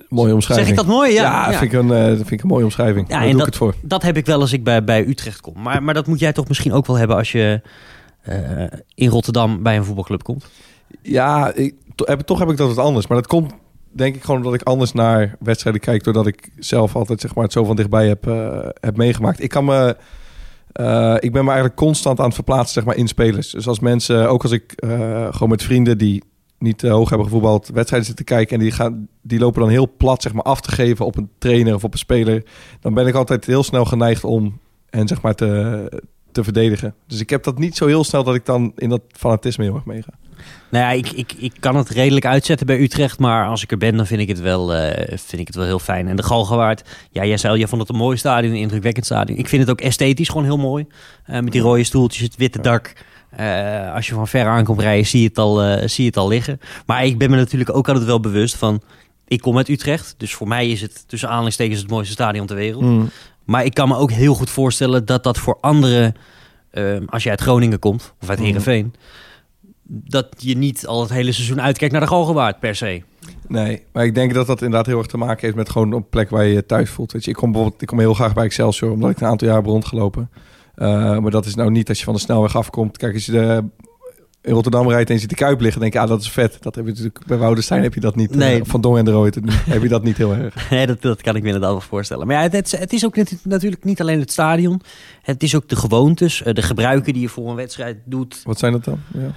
Mooie 0.08 0.34
omschrijving. 0.34 0.68
Zeg 0.68 0.76
ik 0.78 0.82
dat 0.86 0.94
mooi? 0.94 1.12
Ja, 1.12 1.22
Ja, 1.22 1.50
ja. 1.50 1.58
Vind, 1.58 1.72
ik 1.72 1.78
een, 1.78 2.16
vind 2.16 2.30
ik 2.30 2.42
een 2.42 2.48
mooie 2.48 2.64
omschrijving. 2.64 3.08
Ja, 3.08 3.14
Daar 3.14 3.22
en 3.22 3.28
doe 3.28 3.38
dat- 3.38 3.46
ik 3.46 3.52
het 3.54 3.62
voor. 3.62 3.74
Dat 3.82 4.02
heb 4.02 4.16
ik 4.16 4.26
wel 4.26 4.40
als 4.40 4.52
ik 4.52 4.64
bij, 4.64 4.84
bij 4.84 5.06
Utrecht 5.06 5.40
kom. 5.40 5.62
Maar, 5.62 5.82
maar 5.82 5.94
dat 5.94 6.06
moet 6.06 6.18
jij 6.20 6.32
toch 6.32 6.48
misschien 6.48 6.72
ook 6.72 6.86
wel 6.86 6.96
hebben 6.96 7.16
als 7.16 7.32
je 7.32 7.60
in 8.94 9.08
Rotterdam 9.08 9.62
bij 9.62 9.76
een 9.76 9.84
voetbalclub 9.84 10.22
komt. 10.22 10.46
Ja, 11.02 11.52
toch 12.24 12.38
heb 12.38 12.50
ik 12.50 12.56
dat 12.56 12.74
wat 12.74 12.84
anders. 12.84 13.06
Maar 13.06 13.16
dat 13.16 13.26
komt 13.26 13.52
denk 13.98 14.14
ik 14.14 14.22
gewoon 14.22 14.36
omdat 14.36 14.54
ik 14.54 14.62
anders 14.62 14.92
naar 14.92 15.36
wedstrijden 15.40 15.80
kijk... 15.80 16.04
doordat 16.04 16.26
ik 16.26 16.48
zelf 16.56 16.96
altijd 16.96 17.20
zeg 17.20 17.34
maar, 17.34 17.44
het 17.44 17.52
zo 17.52 17.64
van 17.64 17.76
dichtbij 17.76 18.08
heb, 18.08 18.26
eh, 18.26 18.68
heb 18.80 18.96
meegemaakt. 18.96 19.42
Ik, 19.42 19.48
kan 19.48 19.64
me, 19.64 19.96
eh, 20.72 21.16
ik 21.18 21.32
ben 21.32 21.42
me 21.42 21.48
eigenlijk 21.48 21.76
constant 21.76 22.18
aan 22.18 22.24
het 22.24 22.34
verplaatsen 22.34 22.74
zeg 22.74 22.84
maar, 22.84 22.96
in 22.96 23.08
spelers. 23.08 23.50
Dus 23.50 23.68
als 23.68 23.80
mensen, 23.80 24.28
ook 24.28 24.42
als 24.42 24.52
ik 24.52 24.72
eh, 24.72 25.26
gewoon 25.30 25.48
met 25.48 25.62
vrienden... 25.62 25.98
die 25.98 26.22
niet 26.58 26.82
hoog 26.82 27.08
hebben 27.08 27.26
gevoetbald, 27.26 27.68
wedstrijden 27.68 28.08
zitten 28.08 28.24
kijken... 28.24 28.56
en 28.56 28.62
die, 28.62 28.72
gaan, 28.72 29.08
die 29.22 29.38
lopen 29.38 29.60
dan 29.60 29.70
heel 29.70 29.92
plat 29.96 30.22
zeg 30.22 30.32
maar, 30.32 30.42
af 30.42 30.60
te 30.60 30.70
geven 30.70 31.06
op 31.06 31.16
een 31.16 31.30
trainer 31.38 31.74
of 31.74 31.84
op 31.84 31.92
een 31.92 31.98
speler... 31.98 32.44
dan 32.80 32.94
ben 32.94 33.06
ik 33.06 33.14
altijd 33.14 33.44
heel 33.44 33.62
snel 33.62 33.84
geneigd 33.84 34.24
om 34.24 34.60
hen 34.90 35.08
zeg 35.08 35.22
maar, 35.22 35.34
te, 35.34 36.02
te 36.38 36.44
verdedigen. 36.44 36.94
Dus 37.06 37.20
ik 37.20 37.30
heb 37.30 37.44
dat 37.44 37.58
niet 37.58 37.76
zo 37.76 37.86
heel 37.86 38.04
snel 38.04 38.24
dat 38.24 38.34
ik 38.34 38.46
dan 38.46 38.72
in 38.76 38.88
dat 38.88 39.02
fanatisme 39.12 39.64
heel 39.64 39.74
erg 39.74 39.84
meega. 39.84 40.10
Nou 40.70 40.84
ja, 40.84 40.90
ik, 40.90 41.10
ik, 41.10 41.32
ik 41.38 41.52
kan 41.60 41.76
het 41.76 41.88
redelijk 41.88 42.26
uitzetten 42.26 42.66
bij 42.66 42.80
Utrecht. 42.80 43.18
Maar 43.18 43.46
als 43.46 43.62
ik 43.62 43.70
er 43.70 43.78
ben, 43.78 43.96
dan 43.96 44.06
vind 44.06 44.20
ik 44.20 44.28
het 44.28 44.40
wel, 44.40 44.74
eh, 44.74 45.06
vind 45.06 45.40
ik 45.40 45.46
het 45.46 45.56
wel 45.56 45.64
heel 45.64 45.78
fijn. 45.78 46.08
En 46.08 46.16
de 46.16 46.22
Galgenwaard, 46.22 46.82
ja, 47.10 47.24
jij 47.24 47.36
zei 47.36 47.52
al, 47.52 47.58
jij 47.58 47.68
vond 47.68 47.80
het 47.80 47.90
een 47.90 47.96
mooi 47.96 48.16
stadion, 48.16 48.52
een 48.52 48.58
indrukwekkend 48.58 49.04
stadion. 49.04 49.38
Ik 49.38 49.48
vind 49.48 49.62
het 49.62 49.70
ook 49.70 49.80
esthetisch 49.80 50.28
gewoon 50.28 50.44
heel 50.44 50.58
mooi. 50.58 50.86
Eh, 51.24 51.40
met 51.40 51.52
die 51.52 51.60
rode 51.60 51.84
stoeltjes, 51.84 52.22
het 52.22 52.36
witte 52.36 52.60
dak. 52.60 52.92
Eh, 53.30 53.94
als 53.94 54.06
je 54.06 54.14
van 54.14 54.28
ver 54.28 54.46
aankomt 54.46 54.80
rijden, 54.80 55.06
zie 55.06 55.20
je, 55.20 55.28
het 55.28 55.38
al, 55.38 55.62
eh, 55.62 55.88
zie 55.88 56.04
je 56.04 56.10
het 56.10 56.18
al 56.18 56.28
liggen. 56.28 56.60
Maar 56.86 57.04
ik 57.04 57.18
ben 57.18 57.30
me 57.30 57.36
natuurlijk 57.36 57.74
ook 57.74 57.88
altijd 57.88 58.06
wel 58.06 58.20
bewust 58.20 58.56
van... 58.56 58.82
Ik 59.26 59.40
kom 59.40 59.56
uit 59.56 59.68
Utrecht, 59.68 60.14
dus 60.16 60.34
voor 60.34 60.48
mij 60.48 60.68
is 60.68 60.80
het 60.80 61.08
tussen 61.08 61.28
aanhalingstekens 61.28 61.80
het 61.80 61.90
mooiste 61.90 62.12
stadion 62.12 62.46
ter 62.46 62.56
wereld. 62.56 62.82
Mm. 62.82 63.10
Maar 63.48 63.64
ik 63.64 63.74
kan 63.74 63.88
me 63.88 63.96
ook 63.96 64.10
heel 64.10 64.34
goed 64.34 64.50
voorstellen 64.50 65.04
dat 65.04 65.22
dat 65.22 65.38
voor 65.38 65.58
anderen, 65.60 66.14
ehm, 66.70 67.04
als 67.06 67.22
je 67.22 67.30
uit 67.30 67.40
Groningen 67.40 67.78
komt 67.78 68.14
of 68.22 68.28
uit 68.28 68.38
Mhm. 68.38 68.46
Heerenveen, 68.46 68.94
dat 69.82 70.26
je 70.36 70.56
niet 70.56 70.86
al 70.86 71.00
het 71.00 71.10
hele 71.10 71.32
seizoen 71.32 71.60
uitkijkt 71.60 71.92
naar 71.92 72.02
de 72.02 72.08
Galgenwaard 72.08 72.60
per 72.60 72.74
se. 72.76 73.02
Nee, 73.46 73.82
maar 73.92 74.04
ik 74.04 74.14
denk 74.14 74.34
dat 74.34 74.46
dat 74.46 74.62
inderdaad 74.62 74.86
heel 74.86 74.98
erg 74.98 75.06
te 75.06 75.16
maken 75.18 75.40
heeft 75.40 75.56
met 75.56 75.70
gewoon 75.70 75.92
een 75.92 76.08
plek 76.08 76.30
waar 76.30 76.44
je 76.44 76.54
je 76.54 76.66
thuis 76.66 76.90
voelt. 76.90 77.12
Weet 77.12 77.24
je, 77.24 77.30
ik 77.30 77.36
kom 77.36 77.52
bijvoorbeeld, 77.52 77.82
ik 77.82 77.88
kom 77.88 77.98
heel 77.98 78.14
graag 78.14 78.34
bij 78.34 78.44
Excelsior, 78.44 78.90
omdat 78.90 79.10
ik 79.10 79.20
een 79.20 79.26
aantal 79.26 79.46
jaar 79.48 79.56
heb 79.56 79.66
rondgelopen. 79.66 80.30
Uh, 80.76 81.18
maar 81.18 81.30
dat 81.30 81.46
is 81.46 81.54
nou 81.54 81.70
niet 81.70 81.88
als 81.88 81.98
je 81.98 82.04
van 82.04 82.14
de 82.14 82.20
snelweg 82.20 82.56
afkomt. 82.56 82.96
Kijk, 82.96 83.14
als 83.14 83.26
je 83.26 83.32
de, 83.32 83.64
in 84.48 84.54
Rotterdam 84.54 84.88
rijdt 84.90 85.10
en 85.10 85.18
ziet 85.18 85.28
de 85.28 85.34
Kuip 85.34 85.60
liggen, 85.60 85.80
denk 85.80 85.92
je, 85.92 85.98
ah, 85.98 86.08
dat 86.08 86.20
is 86.20 86.30
vet. 86.30 86.56
Dat 86.60 86.74
heb 86.74 86.84
je 86.84 86.90
natuurlijk 86.90 87.26
bij 87.26 87.36
Woudenstein 87.36 87.82
heb 87.82 87.94
je 87.94 88.00
dat 88.00 88.16
niet. 88.16 88.34
Nee. 88.36 88.58
Uh, 88.58 88.64
van 88.64 88.80
Dong 88.80 88.98
en 88.98 89.04
de 89.04 89.10
Rooij 89.10 89.32
heb 89.70 89.82
je 89.82 89.88
dat 89.88 90.02
niet 90.02 90.16
heel 90.16 90.34
erg. 90.34 90.70
Nee, 90.70 90.86
dat, 90.86 91.02
dat 91.02 91.22
kan 91.22 91.36
ik 91.36 91.40
me 91.42 91.46
inderdaad 91.46 91.70
wel 91.72 91.80
voorstellen. 91.80 92.26
Maar 92.26 92.36
ja, 92.36 92.50
het, 92.50 92.70
het, 92.78 92.92
is 92.92 93.04
ook 93.04 93.16
net- 93.16 93.38
natuurlijk 93.42 93.84
niet 93.84 94.00
alleen 94.00 94.20
het 94.20 94.32
stadion. 94.32 94.80
Het 95.22 95.42
is 95.42 95.54
ook 95.54 95.68
de 95.68 95.76
gewoontes, 95.76 96.42
eh, 96.42 96.54
de 96.54 96.62
gebruiken 96.62 97.12
die 97.12 97.22
je 97.22 97.28
voor 97.28 97.48
een 97.50 97.56
wedstrijd 97.56 97.96
doet. 98.04 98.40
Wat 98.44 98.58
zijn 98.58 98.72
dat 98.72 98.84
dan? 98.84 99.00
Ja. 99.14 99.30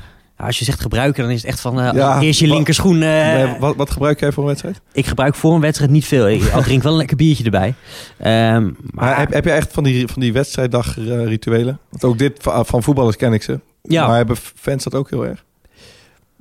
Als 0.45 0.59
je 0.59 0.65
zegt 0.65 0.79
gebruiken, 0.81 1.23
dan 1.23 1.31
is 1.31 1.41
het 1.41 1.51
echt 1.51 1.59
van 1.59 1.81
eh, 1.81 1.93
Ja, 1.93 2.21
eerst 2.21 2.39
je 2.39 2.47
linkerschoen. 2.47 3.01
eh, 3.01 3.09
Nee, 3.33 3.55
wat, 3.59 3.75
wat 3.75 3.89
gebruik 3.91 4.19
jij 4.19 4.31
voor 4.31 4.43
een 4.43 4.49
wedstrijd? 4.49 4.81
Ik 4.93 5.05
gebruik 5.05 5.35
voor 5.35 5.53
een 5.55 5.61
wedstrijd 5.61 5.91
niet 5.91 6.05
veel. 6.05 6.29
Ik 6.29 6.41
drink 6.41 6.83
wel 6.83 6.91
een 6.91 6.97
lekker 6.97 7.17
biertje 7.17 7.43
erbij. 7.43 7.73
Ehm, 8.17 8.63
Maar 8.63 8.71
maar 8.91 9.19
heb, 9.19 9.33
heb 9.33 9.45
je 9.45 9.51
echt 9.51 9.73
van 9.73 9.83
die, 9.83 10.07
van 10.07 10.21
die 10.21 10.33
wedstrijddag 10.33 10.97
eh, 10.97 11.25
rituelen? 11.25 11.79
Want 11.89 12.03
ook 12.03 12.17
dit 12.17 12.37
van, 12.41 12.65
van 12.65 12.83
voetballers 12.83 13.15
ken 13.15 13.33
ik 13.33 13.43
ze. 13.43 13.59
Ja, 13.81 14.07
Maar 14.07 14.15
hebben 14.17 14.37
fans 14.37 14.83
dat 14.83 14.95
ook 14.95 15.09
heel 15.09 15.25
erg? 15.25 15.43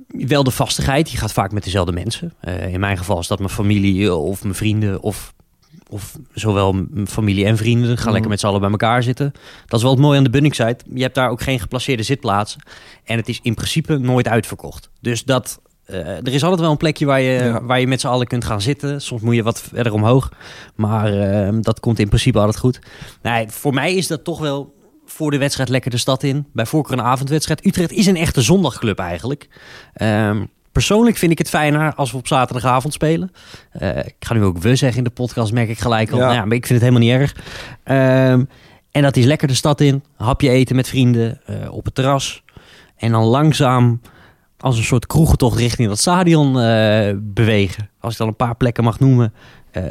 wel 0.07 0.43
de 0.43 0.51
vastigheid. 0.51 1.11
Je 1.11 1.17
gaat 1.17 1.31
vaak 1.31 1.51
met 1.51 1.63
dezelfde 1.63 1.91
mensen. 1.91 2.33
Eh, 2.39 2.73
in 2.73 2.79
mijn 2.79 2.97
geval 2.97 3.19
is 3.19 3.27
dat 3.27 3.37
mijn 3.39 3.51
familie 3.51 4.05
eh, 4.07 4.23
of 4.25 4.43
mijn 4.43 4.55
vrienden 4.55 5.01
of, 5.01 5.33
of 5.89 6.17
zowel 6.33 6.73
mijn 6.73 7.07
familie 7.07 7.45
en 7.45 7.57
vrienden. 7.57 7.87
Gaan 7.89 8.03
Mhm. 8.03 8.11
lekker 8.11 8.29
met 8.29 8.39
z'n 8.39 8.45
allen 8.47 8.59
bij 8.61 8.69
elkaar 8.69 9.03
zitten. 9.03 9.31
Dat 9.65 9.77
is 9.79 9.81
wel 9.85 9.91
het 9.91 10.01
mooie 10.01 10.17
aan 10.17 10.23
de 10.23 10.29
Bunningside. 10.29 10.77
Je 10.93 11.01
hebt 11.01 11.15
daar 11.15 11.29
ook 11.29 11.41
geen 11.41 11.59
geplaceerde 11.59 12.03
zitplaatsen. 12.03 12.61
En 13.03 13.17
het 13.17 13.29
is 13.29 13.39
in 13.41 13.53
principe 13.53 13.97
nooit 13.97 14.27
uitverkocht. 14.27 14.89
Dus 15.01 15.23
dat... 15.23 15.61
eh, 15.85 15.97
er 16.07 16.33
is 16.33 16.43
altijd 16.43 16.61
wel 16.61 16.71
een 16.71 16.77
plekje 16.77 17.05
waar 17.05 17.21
je, 17.21 17.43
Ja. 17.43 17.63
waar 17.63 17.79
je 17.79 17.87
met 17.87 18.01
z'n 18.01 18.07
allen 18.07 18.27
kunt 18.27 18.45
gaan 18.45 18.61
zitten. 18.61 19.01
Soms 19.01 19.21
moet 19.21 19.35
je 19.35 19.43
wat 19.43 19.61
verder 19.61 19.93
omhoog. 19.93 20.31
Maar 20.75 21.13
eh, 21.13 21.53
dat 21.61 21.79
komt 21.79 21.99
in 21.99 22.07
principe 22.07 22.37
altijd 22.39 22.57
goed. 22.57 22.79
Nee, 23.21 23.45
voor 23.49 23.73
mij 23.73 23.95
is 23.95 24.07
dat 24.07 24.23
toch 24.23 24.39
wel 24.39 24.73
voor 25.11 25.31
de 25.31 25.37
wedstrijd 25.37 25.69
lekker 25.69 25.91
de 25.91 25.97
stad 25.97 26.23
in. 26.23 26.45
Bij 26.53 26.65
voorkeur 26.65 26.97
een 26.97 27.03
avondwedstrijd. 27.05 27.65
Utrecht 27.65 27.91
is 27.91 28.05
een 28.05 28.15
echte 28.15 28.41
zondagclub 28.41 28.99
eigenlijk. 28.99 29.47
Ehm, 29.93 30.45
persoonlijk 30.71 31.17
vind 31.17 31.31
ik 31.31 31.37
het 31.37 31.49
fijner 31.49 31.93
als 31.95 32.11
we 32.11 32.17
op 32.17 32.27
zaterdagavond 32.27 32.93
spelen. 32.93 33.31
Eh, 33.71 33.97
ik 33.97 34.15
ga 34.19 34.33
nu 34.33 34.43
ook 34.43 34.57
we 34.57 34.75
zeggen 34.75 34.97
in 34.97 35.03
de 35.03 35.09
podcast, 35.09 35.51
merk 35.53 35.69
ik 35.69 35.79
gelijk 35.79 36.11
al. 36.11 36.17
Ja. 36.17 36.23
Nou 36.23 36.35
ja, 36.35 36.45
maar 36.45 36.55
ik 36.55 36.65
vind 36.65 36.81
het 36.81 36.89
helemaal 36.89 37.09
niet 37.09 37.19
erg. 37.21 37.35
Ehm, 37.83 38.43
en 38.91 39.01
dat 39.01 39.17
is 39.17 39.25
lekker 39.25 39.47
de 39.47 39.53
stad 39.53 39.81
in. 39.81 40.03
Hapje 40.17 40.49
eten 40.49 40.75
met 40.75 40.87
vrienden 40.87 41.41
eh, 41.45 41.73
op 41.73 41.85
het 41.85 41.95
terras. 41.95 42.43
En 42.97 43.11
dan 43.11 43.23
langzaam 43.23 44.01
als 44.59 44.77
een 44.77 44.83
soort 44.83 45.05
kroegentocht 45.05 45.57
richting 45.57 45.87
dat 45.87 45.99
stadion 45.99 46.59
eh, 46.59 47.11
bewegen. 47.17 47.89
Als 47.99 48.13
ik 48.13 48.19
dan 48.19 48.27
een 48.27 48.35
paar 48.35 48.55
plekken 48.55 48.83
mag 48.83 48.99
noemen. 48.99 49.33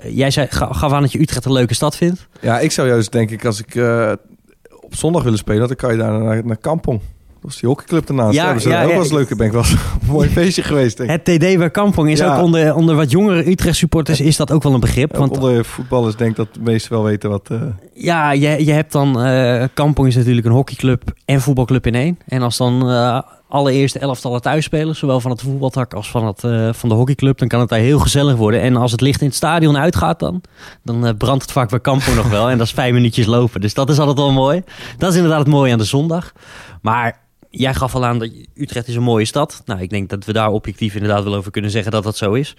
Jij 0.08 0.30
zei, 0.30 0.46
ga- 0.50 0.72
gaf 0.72 0.92
aan 0.92 1.02
dat 1.02 1.12
je 1.12 1.20
Utrecht 1.20 1.44
een 1.44 1.52
leuke 1.52 1.74
stad 1.74 1.96
vindt. 1.96 2.28
Ja, 2.40 2.58
ik 2.58 2.70
zou 2.72 2.88
juist 2.88 3.12
denk 3.12 3.30
ik 3.30 3.44
als 3.44 3.60
ik 3.60 3.74
op 4.90 4.96
zondag 4.96 5.22
willen 5.22 5.38
spelen, 5.38 5.66
dan 5.66 5.76
kan 5.76 5.92
je 5.92 5.98
daar 5.98 6.20
naar, 6.20 6.46
naar 6.46 6.56
Kampong. 6.56 7.00
Dat 7.40 7.50
was 7.50 7.60
die 7.60 7.68
hockeyclub 7.68 8.06
daarnaast. 8.06 8.34
Ja, 8.34 8.58
ze 8.58 8.68
ja, 8.68 8.82
ook 8.82 8.90
wel 8.90 9.18
eens 9.20 9.36
ben 9.36 9.46
ik 9.46 9.52
was 9.52 9.70
een 9.70 9.78
mooi 10.06 10.28
feestje 10.38 10.62
geweest, 10.62 10.96
denk 10.96 11.10
ik. 11.10 11.26
Het 11.26 11.40
TD 11.40 11.58
bij 11.58 11.70
Kampong 11.70 12.10
is 12.10 12.22
ook 12.22 12.38
onder, 12.38 12.74
onder 12.74 12.94
wat 12.96 13.10
jongere 13.10 13.50
Utrecht 13.50 13.76
supporters 13.76 14.20
is 14.20 14.36
dat 14.36 14.52
ook 14.52 14.62
wel 14.62 14.74
een 14.74 14.80
begrip. 14.80 15.16
Want 15.16 15.36
onder 15.36 15.64
voetballers 15.64 16.16
denk 16.16 16.36
dat 16.36 16.54
de 16.54 16.60
meesten 16.60 16.92
wel 16.92 17.02
weten 17.02 17.30
wat... 17.30 17.48
eh, 17.50 17.62
ja, 17.94 18.32
je, 18.32 18.64
je 18.64 18.72
hebt 18.72 18.92
dan... 18.92 19.20
eh 19.20 19.64
Kampong 19.74 20.08
is 20.08 20.16
natuurlijk 20.16 20.46
een 20.46 20.52
hockeyclub 20.52 21.02
en 21.24 21.40
voetbalclub 21.40 21.86
in 21.86 21.94
één. 21.94 22.18
En 22.26 22.42
als 22.42 22.56
dan 22.56 22.90
eh 22.90 23.18
allereerste 23.50 23.98
elftallen 23.98 24.40
thuis 24.40 24.64
spelen, 24.64 24.96
zowel 24.96 25.20
van 25.20 25.30
het 25.30 25.42
voetbaltak 25.42 25.94
als 25.94 26.10
van, 26.10 26.26
het, 26.26 26.44
eh, 26.44 26.72
van 26.72 26.88
de 26.88 26.94
hockeyclub, 26.94 27.38
dan 27.38 27.48
kan 27.48 27.60
het 27.60 27.68
daar 27.68 27.78
heel 27.78 27.98
gezellig 27.98 28.36
worden. 28.36 28.60
En 28.60 28.76
als 28.76 28.92
het 28.92 29.00
licht 29.00 29.20
in 29.20 29.26
het 29.26 29.36
stadion 29.36 29.78
uitgaat 29.78 30.18
dan, 30.18 30.42
dan 30.82 31.06
eh, 31.06 31.14
brandt 31.18 31.42
het 31.42 31.52
vaak 31.52 31.70
bij 31.70 31.80
Kampong 31.80 32.16
nog 32.16 32.30
wel. 32.30 32.50
En 32.50 32.58
dat 32.58 32.66
is 32.66 32.72
vijf 32.72 32.92
minuutjes 32.92 33.26
lopen. 33.26 33.60
Dus 33.60 33.74
dat 33.74 33.90
is 33.90 33.98
altijd 33.98 34.18
wel 34.18 34.32
mooi. 34.32 34.62
Dat 34.98 35.10
is 35.10 35.16
inderdaad 35.16 35.40
het 35.40 35.48
mooie 35.48 35.72
aan 35.72 35.78
de 35.78 35.84
zondag. 35.84 36.32
Maar 36.82 37.18
jij 37.50 37.74
gaf 37.74 37.94
al 37.94 38.04
aan 38.04 38.18
dat 38.18 38.30
Utrecht 38.54 38.88
is 38.88 38.94
een 38.94 39.02
mooie 39.02 39.24
stad. 39.24 39.62
Nou, 39.64 39.80
ik 39.80 39.90
denk 39.90 40.08
dat 40.08 40.24
we 40.24 40.32
daar 40.32 40.50
objectief 40.50 40.94
inderdaad 40.94 41.24
wel 41.24 41.34
over 41.34 41.50
kunnen 41.50 41.70
zeggen 41.70 41.92
dat 41.92 42.02
dat 42.04 42.16
zo 42.16 42.32
is. 42.32 42.56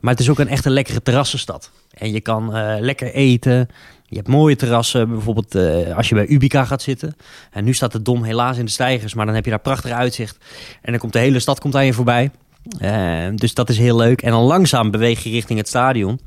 Maar 0.00 0.12
het 0.12 0.20
is 0.20 0.30
ook 0.30 0.38
een 0.38 0.48
echt 0.48 0.64
een 0.64 0.72
lekkere 0.72 1.02
terrassenstad. 1.02 1.70
En 1.90 2.12
je 2.12 2.20
kan 2.20 2.54
eh, 2.54 2.74
lekker 2.80 3.12
eten. 3.12 3.68
Je 4.06 4.16
hebt 4.16 4.28
mooie 4.28 4.56
terrassen, 4.56 5.08
bijvoorbeeld 5.08 5.54
eh, 5.54 5.96
als 5.96 6.08
je 6.08 6.14
bij 6.14 6.26
Ubica 6.26 6.64
gaat 6.64 6.82
zitten. 6.82 7.16
En 7.50 7.64
nu 7.64 7.72
staat 7.72 7.92
de 7.92 8.02
Dom 8.02 8.22
helaas 8.22 8.58
in 8.58 8.64
de 8.64 8.70
stijgers, 8.70 9.14
maar 9.14 9.26
dan 9.26 9.34
heb 9.34 9.44
je 9.44 9.50
daar 9.50 9.60
prachtig 9.60 9.90
uitzicht. 9.90 10.38
En 10.82 10.90
dan 10.90 11.00
komt 11.00 11.12
de 11.12 11.18
hele 11.18 11.40
stad 11.40 11.60
komt 11.60 11.76
aan 11.76 11.86
je 11.86 11.92
voorbij. 11.92 12.30
Eh, 12.78 13.26
dus 13.34 13.54
dat 13.54 13.68
is 13.68 13.78
heel 13.78 13.96
leuk. 13.96 14.22
En 14.22 14.30
dan 14.30 14.42
langzaam 14.42 14.90
beweeg 14.90 15.22
je 15.22 15.30
richting 15.30 15.58
het 15.58 15.68
stadion. 15.68 16.20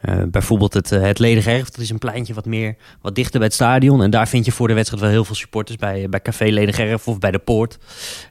Eh, 0.00 0.22
bijvoorbeeld 0.30 0.74
het, 0.74 0.92
eh, 0.92 1.02
het 1.02 1.20
Erf, 1.20 1.70
dat 1.70 1.78
is 1.78 1.90
een 1.90 1.98
pleintje 1.98 2.34
wat 2.34 2.44
meer, 2.44 2.76
wat 3.00 3.14
dichter 3.14 3.38
bij 3.38 3.46
het 3.46 3.56
stadion. 3.56 4.02
En 4.02 4.10
daar 4.10 4.28
vind 4.28 4.44
je 4.44 4.52
voor 4.52 4.68
de 4.68 4.74
wedstrijd 4.74 5.02
wel 5.02 5.12
heel 5.12 5.24
veel 5.24 5.34
supporters 5.34 5.76
bij, 5.76 6.08
bij 6.08 6.22
Café 6.22 6.44
Ledige 6.44 6.82
Erf 6.82 7.08
of 7.08 7.18
bij 7.18 7.30
de 7.30 7.38
Poort. 7.38 7.78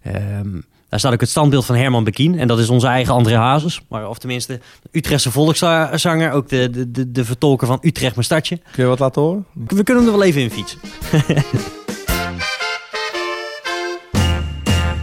Ehm, 0.03 0.61
daar 0.89 0.99
staat 0.99 1.13
ook 1.13 1.21
het 1.21 1.29
standbeeld 1.29 1.65
van 1.65 1.75
Herman 1.75 2.03
Bekien. 2.03 2.39
En 2.39 2.47
dat 2.47 2.59
is 2.59 2.69
onze 2.69 2.87
eigen 2.87 3.13
André 3.13 3.35
Hazes. 3.35 3.81
Maar, 3.89 4.09
of 4.09 4.17
tenminste, 4.17 4.59
de 4.81 4.89
Utrechtse 4.91 5.31
volkszanger. 5.31 6.31
Ook 6.31 6.49
de, 6.49 6.69
de, 6.69 6.91
de, 6.91 7.11
de 7.11 7.25
vertolker 7.25 7.67
van 7.67 7.77
Utrecht 7.81 8.13
mijn 8.13 8.25
stadje. 8.25 8.59
kun 8.71 8.83
je 8.83 8.89
wat 8.89 8.99
laten 8.99 9.21
horen? 9.21 9.45
We 9.53 9.83
kunnen 9.83 10.03
hem 10.03 10.13
er 10.13 10.19
wel 10.19 10.27
even 10.27 10.41
in 10.41 10.51
fietsen. 10.51 10.79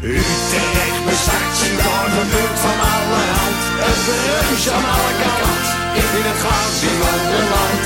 Utrecht 0.02 1.56
zien 1.60 1.76
door 1.76 2.08
de 2.16 2.24
buurt 2.32 2.58
van 2.66 2.78
alle 2.94 3.22
hand. 3.38 3.62
Een 3.86 4.00
reus 4.06 4.64
aan 4.76 4.86
alle 4.94 5.14
kant, 5.22 5.66
in 6.00 6.24
het 6.28 6.38
glansingende 6.42 7.40
land. 7.52 7.84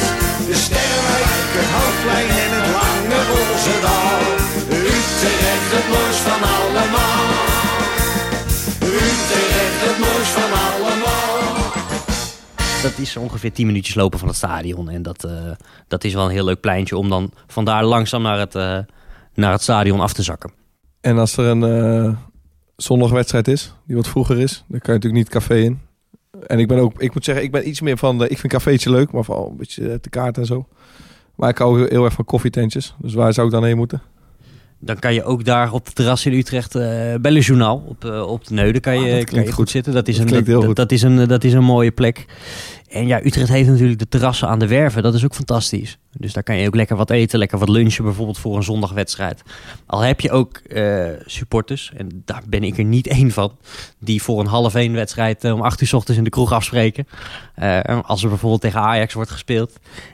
De 0.48 0.56
sterrenwijk, 0.66 1.50
het 1.58 1.70
hoofdplein 1.76 2.30
en 2.44 2.50
het 2.56 2.68
lange 2.76 3.20
roze 3.30 3.76
dal. 3.84 4.20
Utrecht, 4.94 5.70
het 5.74 5.86
mooist 5.92 6.22
van 6.26 6.42
allemaal. 6.56 7.07
Dat 12.82 12.98
is 12.98 13.16
ongeveer 13.16 13.52
10 13.52 13.66
minuutjes 13.66 13.94
lopen 13.94 14.18
van 14.18 14.28
het 14.28 14.36
stadion. 14.36 14.88
En 14.88 15.02
dat, 15.02 15.24
eh, 15.24 15.50
dat 15.88 16.04
is 16.04 16.14
wel 16.14 16.24
een 16.24 16.30
heel 16.30 16.44
leuk 16.44 16.60
pleintje 16.60 16.96
om 16.96 17.08
dan 17.08 17.32
vandaar 17.46 17.84
langzaam 17.84 18.22
naar 18.22 18.38
het, 18.38 18.54
eh, 18.54 18.78
naar 19.34 19.52
het 19.52 19.62
stadion 19.62 20.00
af 20.00 20.12
te 20.12 20.22
zakken. 20.22 20.52
En 21.00 21.18
als 21.18 21.36
er 21.36 21.44
een 21.44 21.62
eh 21.62 22.16
zondagwedstrijd 22.76 23.48
is, 23.48 23.74
die 23.86 23.96
wat 23.96 24.08
vroeger 24.08 24.38
is, 24.38 24.64
dan 24.68 24.80
kan 24.80 24.94
je 24.94 25.00
natuurlijk 25.00 25.22
niet 25.22 25.28
café 25.28 25.56
in. 25.56 25.80
En 26.46 26.58
ik 26.58 26.68
ben 26.68 26.78
ook, 26.78 27.00
ik 27.02 27.14
moet 27.14 27.24
zeggen, 27.24 27.44
ik 27.44 27.50
ben 27.50 27.68
iets 27.68 27.80
meer 27.80 27.96
van, 27.96 28.18
de, 28.18 28.28
ik 28.28 28.38
vind 28.38 28.52
cafeetje 28.52 28.90
leuk, 28.90 29.12
maar 29.12 29.24
vooral 29.24 29.50
een 29.50 29.56
beetje 29.56 30.00
te 30.00 30.08
kaart 30.08 30.38
en 30.38 30.46
zo. 30.46 30.66
Maar 31.34 31.48
ik 31.48 31.58
hou 31.58 31.88
heel 31.88 32.04
erg 32.04 32.12
van 32.14 32.24
koffietentjes. 32.24 32.94
Dus 32.98 33.14
waar 33.14 33.32
zou 33.32 33.46
ik 33.46 33.52
dan 33.52 33.64
heen 33.64 33.76
moeten? 33.76 34.02
Dan 34.80 34.98
kan 34.98 35.14
je 35.14 35.24
ook 35.24 35.44
daar 35.44 35.72
op 35.72 35.86
het 35.86 35.94
terras 35.94 36.26
in 36.26 36.32
Utrecht 36.32 36.74
eh 36.74 36.82
bij 37.20 37.30
Le 37.30 37.40
Journaal 37.40 37.84
op, 37.86 38.04
eh, 38.04 38.28
op 38.30 38.46
de 38.46 38.54
Neude 38.54 38.80
kan 38.80 38.92
Ah, 38.96 39.06
je, 39.06 39.24
kan 39.24 39.42
je 39.42 39.52
goed 39.52 39.70
zitten. 39.70 39.92
Dat 39.92 40.08
is, 40.08 40.18
Dat 40.18 40.30
een, 40.30 40.74
dat, 40.74 40.92
is 40.92 41.02
een, 41.02 41.28
dat 41.28 41.44
is 41.44 41.52
een 41.52 41.64
mooie 41.64 41.90
plek. 41.90 42.26
En 42.88 43.06
ja, 43.06 43.24
Utrecht 43.24 43.48
heeft 43.48 43.68
natuurlijk 43.68 43.98
de 43.98 44.08
terrassen 44.08 44.48
aan 44.48 44.58
de 44.58 44.66
werven. 44.66 45.02
Dat 45.02 45.14
is 45.14 45.24
ook 45.24 45.34
fantastisch. 45.34 45.98
Dus 46.12 46.32
daar 46.32 46.42
kan 46.42 46.56
je 46.56 46.66
ook 46.66 46.74
lekker 46.74 46.96
wat 46.96 47.10
eten, 47.10 47.38
lekker 47.38 47.58
wat 47.58 47.68
lunchen 47.68 48.04
bijvoorbeeld 48.04 48.38
voor 48.38 48.56
een 48.56 48.62
zondagwedstrijd. 48.62 49.42
Al 49.86 50.00
heb 50.00 50.20
je 50.20 50.30
ook 50.30 50.56
eh, 50.56 51.06
supporters, 51.24 51.92
en 51.96 52.22
daar 52.24 52.42
ben 52.48 52.64
ik 52.64 52.78
er 52.78 52.84
niet 52.84 53.06
één 53.18 53.30
van, 53.30 53.56
die 53.98 54.22
voor 54.22 54.40
een 54.40 54.46
half 54.46 54.74
één 54.74 54.92
wedstrijd 54.92 55.44
eh, 55.44 55.52
om 55.52 55.60
acht 55.60 55.80
uur 55.80 55.88
's 55.88 55.92
ochtends 55.92 56.18
in 56.18 56.24
de 56.24 56.30
kroeg 56.30 56.52
afspreken. 56.52 57.06
Eh, 57.54 58.00
als 58.02 58.22
er 58.22 58.28
bijvoorbeeld 58.28 58.60
tegen 58.60 58.80
Ajax 58.80 59.14
wordt 59.14 59.30
gespeeld. 59.30 59.72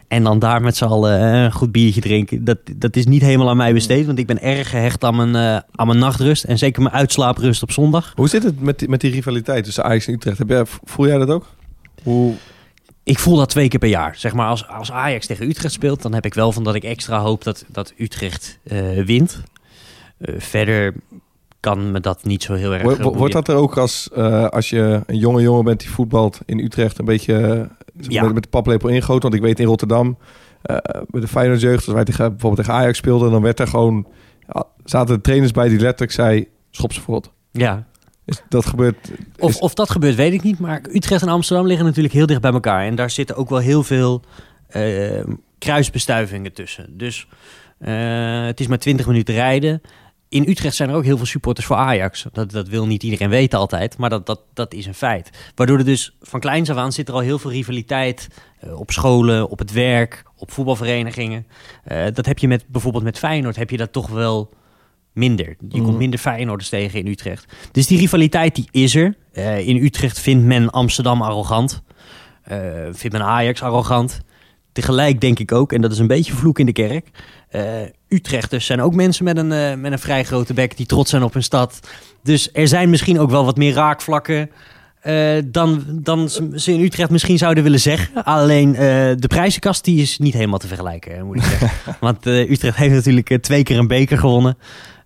En 0.09 0.23
dan 0.23 0.39
daar 0.39 0.61
met 0.61 0.77
z'n 0.77 0.85
allen 0.85 1.21
een 1.21 1.53
goed 1.53 1.73
biertje 1.73 2.01
drinken. 2.01 2.45
Dat, 2.45 2.59
dat 2.77 2.97
is 2.97 3.07
niet 3.07 3.23
helemaal 3.23 3.49
aan 3.49 3.57
mij 3.57 3.73
besteed, 3.73 4.07
want 4.07 4.19
ik 4.19 4.27
ben 4.27 4.43
erg 4.43 4.71
gehecht 4.71 5.05
aan 5.05 5.17
mijn, 5.17 5.63
aan 5.73 5.87
mijn 5.87 5.99
nachtrust. 5.99 6.45
En 6.45 6.59
zeker 6.59 6.83
mijn 6.83 6.95
uitslaaprust 6.95 7.63
op 7.63 7.73
zondag. 7.73 8.13
Hoe 8.15 8.29
zit 8.29 8.43
het 8.43 8.61
met 8.61 8.79
die, 8.79 8.89
met 8.89 9.01
die 9.01 9.11
rivaliteit 9.11 9.65
tussen 9.65 9.85
Ajax 9.85 10.07
en 10.07 10.15
Utrecht? 10.15 10.41
Voel 10.85 11.07
jij 11.07 11.19
dat 11.19 11.29
ook? 11.29 11.47
Hoe, 12.03 12.35
Ik 13.05 13.19
voel 13.19 13.37
dat 13.37 13.49
twee 13.49 13.69
keer 13.69 13.79
per 13.79 13.89
jaar. 13.89 14.17
Zeg 14.17 14.35
maar, 14.35 14.49
als, 14.49 14.69
als 14.69 14.93
Ajax 14.93 15.27
tegen 15.27 15.49
Utrecht 15.49 15.75
speelt, 15.75 16.03
dan 16.03 16.15
heb 16.15 16.25
ik 16.25 16.35
wel 16.35 16.53
van 16.53 16.65
dat 16.65 16.75
ik 16.75 16.85
extra 16.85 17.19
hoop 17.21 17.45
dat, 17.45 17.65
dat 17.69 17.93
Utrecht 17.97 18.59
eh, 18.65 19.03
wint. 19.05 19.43
Eh, 20.19 20.35
verder 20.39 20.95
kan 21.61 21.91
me 21.93 22.01
dat 22.01 22.25
niet 22.25 22.43
zo 22.43 22.55
heel 22.55 22.73
erg. 22.73 22.83
Wo- 22.83 22.97
wo- 22.97 23.17
wordt 23.17 23.33
dat 23.33 23.49
er 23.49 23.55
ook 23.55 23.77
als, 23.79 24.11
eh, 24.15 24.49
als 24.49 24.71
je 24.71 25.01
een 25.07 25.19
jonge 25.19 25.43
jongen 25.43 25.65
bent 25.65 25.81
die 25.81 25.91
voetbalt 25.91 26.41
in 26.47 26.59
Utrecht 26.59 26.99
een 26.99 27.05
beetje 27.05 27.69
Ja. 27.99 28.23
met, 28.25 28.35
met 28.35 28.43
de 28.43 28.49
paplepel 28.49 28.89
ingoot? 28.89 29.23
Want 29.23 29.35
ik 29.35 29.41
weet 29.41 29.61
in 29.61 29.67
Rotterdam, 29.67 30.19
met 31.07 31.23
de 31.23 31.29
Feyenoord 31.29 31.61
jeugd, 31.61 31.85
als 31.87 31.95
wij 31.95 32.05
tegen, 32.05 32.31
bijvoorbeeld 32.31 32.67
tegen 32.67 32.81
Ajax 32.81 32.99
speelden, 32.99 33.31
dan 33.31 33.43
werd 33.43 33.61
er 33.61 33.67
gewoon, 33.67 34.07
zaten 34.85 35.15
de 35.15 35.21
trainers 35.21 35.53
bij 35.53 35.69
die 35.69 35.79
letterlijk 35.81 36.13
zei, 36.13 36.49
schop 36.71 36.93
ze 36.93 37.01
voort. 37.01 37.31
Ja, 37.51 37.87
Is, 38.27 38.43
dat 38.49 38.67
gebeurt, 38.67 39.11
Of, 39.39 39.51
is- 39.51 39.59
of 39.59 39.75
dat 39.75 39.91
gebeurt, 39.91 40.15
weet 40.15 40.33
ik 40.33 40.43
niet. 40.43 40.59
Maar 40.59 40.81
Utrecht 40.93 41.23
en 41.23 41.29
Amsterdam 41.29 41.67
liggen 41.67 41.87
natuurlijk 41.87 42.15
heel 42.15 42.27
dicht 42.27 42.41
bij 42.41 42.53
elkaar. 42.53 42.85
En 42.87 42.95
daar 42.95 43.11
zitten 43.11 43.37
ook 43.37 43.49
wel 43.49 43.59
heel 43.59 43.83
veel 43.83 44.23
eh, 44.69 45.23
kruisbestuivingen 45.59 46.53
tussen. 46.53 46.99
Dus 46.99 47.27
eh, 47.79 48.45
het 48.45 48.61
is 48.61 48.67
maar 48.67 48.79
20 48.79 49.07
minuten 49.07 49.35
rijden. 49.35 49.81
In 50.29 50.49
Utrecht 50.49 50.75
zijn 50.77 50.89
er 50.89 50.95
ook 50.97 51.05
heel 51.05 51.17
veel 51.17 51.27
supporters 51.27 51.67
voor 51.67 51.77
Ajax. 51.77 52.27
Dat, 52.33 52.51
dat 52.51 52.69
wil 52.69 52.87
niet 52.87 53.03
iedereen 53.03 53.29
weten 53.29 53.59
altijd, 53.59 53.99
maar 53.99 54.11
dat, 54.11 54.27
dat, 54.27 54.41
dat 54.55 54.75
is 54.75 54.87
een 54.87 54.95
feit. 54.95 55.31
Waardoor 55.55 55.79
er 55.79 55.85
dus 55.85 56.17
van 56.21 56.41
kleins 56.41 56.71
af 56.71 56.77
aan 56.77 56.93
zit 56.93 57.09
er 57.09 57.15
al 57.15 57.21
heel 57.21 57.39
veel 57.39 57.51
rivaliteit 57.51 58.29
eh, 58.61 58.79
op 58.81 58.91
scholen, 58.91 59.49
op 59.51 59.59
het 59.59 59.73
werk, 59.73 60.23
op 60.37 60.51
voetbalverenigingen. 60.51 61.47
Eh, 61.85 62.05
dat 62.13 62.27
heb 62.27 62.39
je 62.39 62.49
met 62.49 62.65
bijvoorbeeld 62.69 63.05
met 63.05 63.19
Feyenoord, 63.19 63.57
heb 63.57 63.71
je 63.71 63.77
dat 63.77 63.93
toch 63.93 64.09
wel 64.09 64.51
minder. 65.15 65.57
Je 65.69 65.83
komt 65.83 65.99
minder 65.99 66.19
Feyenoorders 66.19 66.69
tegen 66.69 66.99
in 66.99 67.07
Utrecht. 67.07 67.53
Dus 67.73 67.87
die 67.87 67.99
rivaliteit 67.99 68.55
die 68.55 68.69
is 68.71 68.95
er. 68.95 69.17
Eh, 69.33 69.69
in 69.69 69.77
Utrecht 69.77 70.21
vindt 70.21 70.45
men 70.45 70.71
Amsterdam 70.71 71.23
arrogant. 71.23 71.83
Eh, 72.43 72.59
vindt 72.93 73.17
men 73.17 73.27
Ajax 73.27 73.63
arrogant. 73.63 74.21
Tegelijk 74.73 75.21
denk 75.21 75.39
ik 75.39 75.53
ook, 75.53 75.73
en 75.73 75.81
dat 75.81 75.93
is 75.93 75.99
een 75.99 76.07
beetje 76.07 76.33
vloek 76.33 76.59
in 76.59 76.67
de 76.67 76.73
kerk. 76.73 77.09
eh, 77.49 77.63
Utrechters 78.09 78.67
zijn 78.67 78.81
ook 78.81 78.95
mensen 78.95 79.25
met 79.25 79.37
een, 79.37 79.81
met 79.81 79.93
een 79.93 79.99
vrij 79.99 80.25
grote 80.25 80.55
bek 80.55 80.77
die 80.77 80.87
trots 80.87 81.11
zijn 81.11 81.23
op 81.23 81.33
hun 81.33 81.43
stad. 81.43 81.81
Dus 82.23 82.49
er 82.53 82.69
zijn 82.69 82.91
misschien 82.91 83.21
ook 83.21 83.31
wel 83.31 83.45
wat 83.45 83.57
meer 83.57 83.75
raakvlakken. 83.75 84.51
dan, 85.45 85.85
dan 85.89 86.29
ze 86.55 86.73
in 86.73 86.81
Utrecht 86.81 87.11
misschien 87.11 87.39
zouden 87.39 87.63
willen 87.63 87.81
zeggen. 87.81 88.25
Alleen 88.25 88.73
de 88.73 89.27
prijzenkast 89.29 89.85
die 89.85 90.03
is 90.03 90.19
niet 90.19 90.35
helemaal 90.35 90.59
te 90.59 90.67
vergelijken, 90.67 91.27
moet 91.27 91.37
ik 91.37 91.43
zeggen. 91.43 91.71
Want 92.01 92.27
Utrecht 92.27 92.77
heeft 92.77 92.95
natuurlijk 92.95 93.43
twee 93.43 93.63
keer 93.63 93.79
een 93.79 93.89
beker 93.89 94.19
gewonnen. 94.19 94.57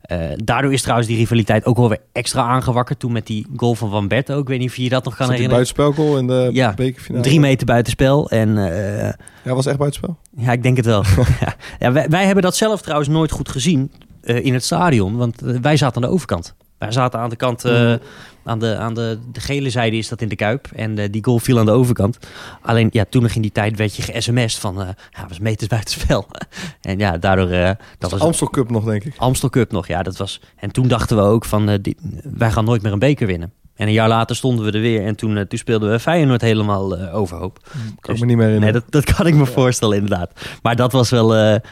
Eh, 0.09 0.19
daardoor 0.37 0.73
is 0.73 0.83
trouwens 0.83 1.09
die 1.09 1.17
rivaliteit 1.17 1.65
ook 1.65 1.77
wel 1.77 1.88
weer 1.88 2.00
extra 2.12 2.43
aangewakkerd. 2.43 2.99
Toen 2.99 3.12
met 3.12 3.27
die 3.27 3.47
goal 3.57 3.75
van 3.75 3.91
Van 3.91 4.09
Berto. 4.09 4.38
Ik 4.38 4.49
weet 4.49 4.59
niet 4.59 4.69
of 4.69 4.77
je 4.77 4.83
je 4.83 4.88
dat 4.88 5.05
nog 5.05 5.17
kan 5.17 5.31
herinneren. 5.31 5.55
buitenspelgoal 5.57 6.19
in 6.19 6.27
de 6.27 6.50
Ja, 6.53 6.75
bekerfinale? 6.75 7.25
Drie 7.25 7.41
meter 7.41 7.67
buitenspel. 7.67 8.31
En 8.31 8.59
eh, 8.59 9.12
Ja, 9.45 9.55
was 9.55 9.67
echt 9.67 9.79
buitenspel? 9.79 10.17
ja, 10.37 10.53
ik 10.53 10.62
denk 10.62 10.77
het 10.77 10.87
wel. 10.87 11.05
ja. 11.41 11.55
Ja, 11.79 11.93
wij, 11.93 12.09
wij 12.09 12.25
hebben 12.25 12.43
dat 12.43 12.57
zelf 12.57 12.81
trouwens 12.81 13.09
nooit 13.09 13.31
goed 13.31 13.49
gezien 13.49 13.93
eh, 14.23 14.45
in 14.45 14.53
het 14.55 14.65
stadion. 14.65 15.17
Want 15.17 15.41
wij 15.41 15.77
zaten 15.77 15.97
aan 16.03 16.09
de 16.09 16.15
overkant. 16.15 16.55
Wij 16.78 16.92
zaten 16.92 17.20
aan 17.20 17.30
de 17.30 17.37
kant, 17.37 17.64
eh, 17.64 17.73
Mhm. 17.73 17.97
aan, 18.44 18.58
de, 18.58 18.76
aan 18.76 18.94
de, 18.94 19.18
de 19.32 19.40
gele 19.40 19.70
zijde 19.70 19.97
is 19.97 20.08
dat 20.08 20.20
in 20.20 20.28
de 20.28 20.37
Kuip. 20.37 20.68
En 20.75 20.99
eh, 20.99 21.08
die 21.11 21.25
goal 21.25 21.38
viel 21.38 21.58
aan 21.58 21.64
de 21.66 21.70
overkant. 21.73 22.18
Alleen, 22.62 22.88
ja, 22.92 23.04
toen 23.11 23.23
nog 23.23 23.32
in 23.32 23.42
die 23.42 23.52
tijd 23.52 23.76
werd 23.76 23.97
je 23.97 24.02
ge-sms'd 24.02 24.58
van... 24.58 24.80
eh 24.80 24.88
ja, 25.11 25.26
was 25.28 25.38
meters 25.38 25.68
buitenspel. 25.68 26.26
en 26.80 26.99
ja, 26.99 27.18
daardoor... 27.18 27.49
eh 27.50 27.70
dat 27.99 28.11
was 28.11 28.20
Amstel 28.20 28.50
Cup 28.50 28.70
nog, 28.70 28.85
denk 28.85 29.04
ik. 29.04 29.14
Amstel 29.16 29.50
Cup 29.50 29.73
nog, 29.73 29.87
ja, 29.87 30.02
dat 30.02 30.16
was. 30.16 30.40
En 30.56 30.70
toen 30.70 30.88
dachten 30.88 31.16
we 31.16 31.23
ook 31.23 31.44
van, 31.44 31.78
die, 31.82 31.97
wij 32.23 32.50
gaan 32.50 32.64
nooit 32.64 32.82
meer 32.82 32.92
een 32.92 32.99
beker 32.99 33.26
winnen. 33.26 33.52
En 33.75 33.87
een 33.87 33.92
jaar 33.92 34.08
later 34.08 34.37
stonden 34.37 34.64
we 34.64 34.70
er 34.73 34.80
weer 34.80 35.04
en 35.04 35.16
toen, 35.16 35.47
toen 35.49 35.58
speelden 35.58 35.90
we 35.90 35.99
Feyenoord 36.00 36.40
helemaal 36.40 36.99
overhoop. 37.11 37.58
Kan 38.00 38.14
ik 38.14 38.20
me 38.20 38.26
niet 38.26 38.37
meer 38.37 38.47
Nee, 38.47 38.54
herinneren. 38.54 38.82
dat, 38.90 39.04
dat 39.06 39.14
kan 39.16 39.26
ik 39.26 39.35
me 39.35 39.47
voorstellen 39.47 39.97
inderdaad. 39.97 40.30
Maar 40.62 40.76
dat 40.76 40.92
was 40.92 41.11
wel, 41.11 41.28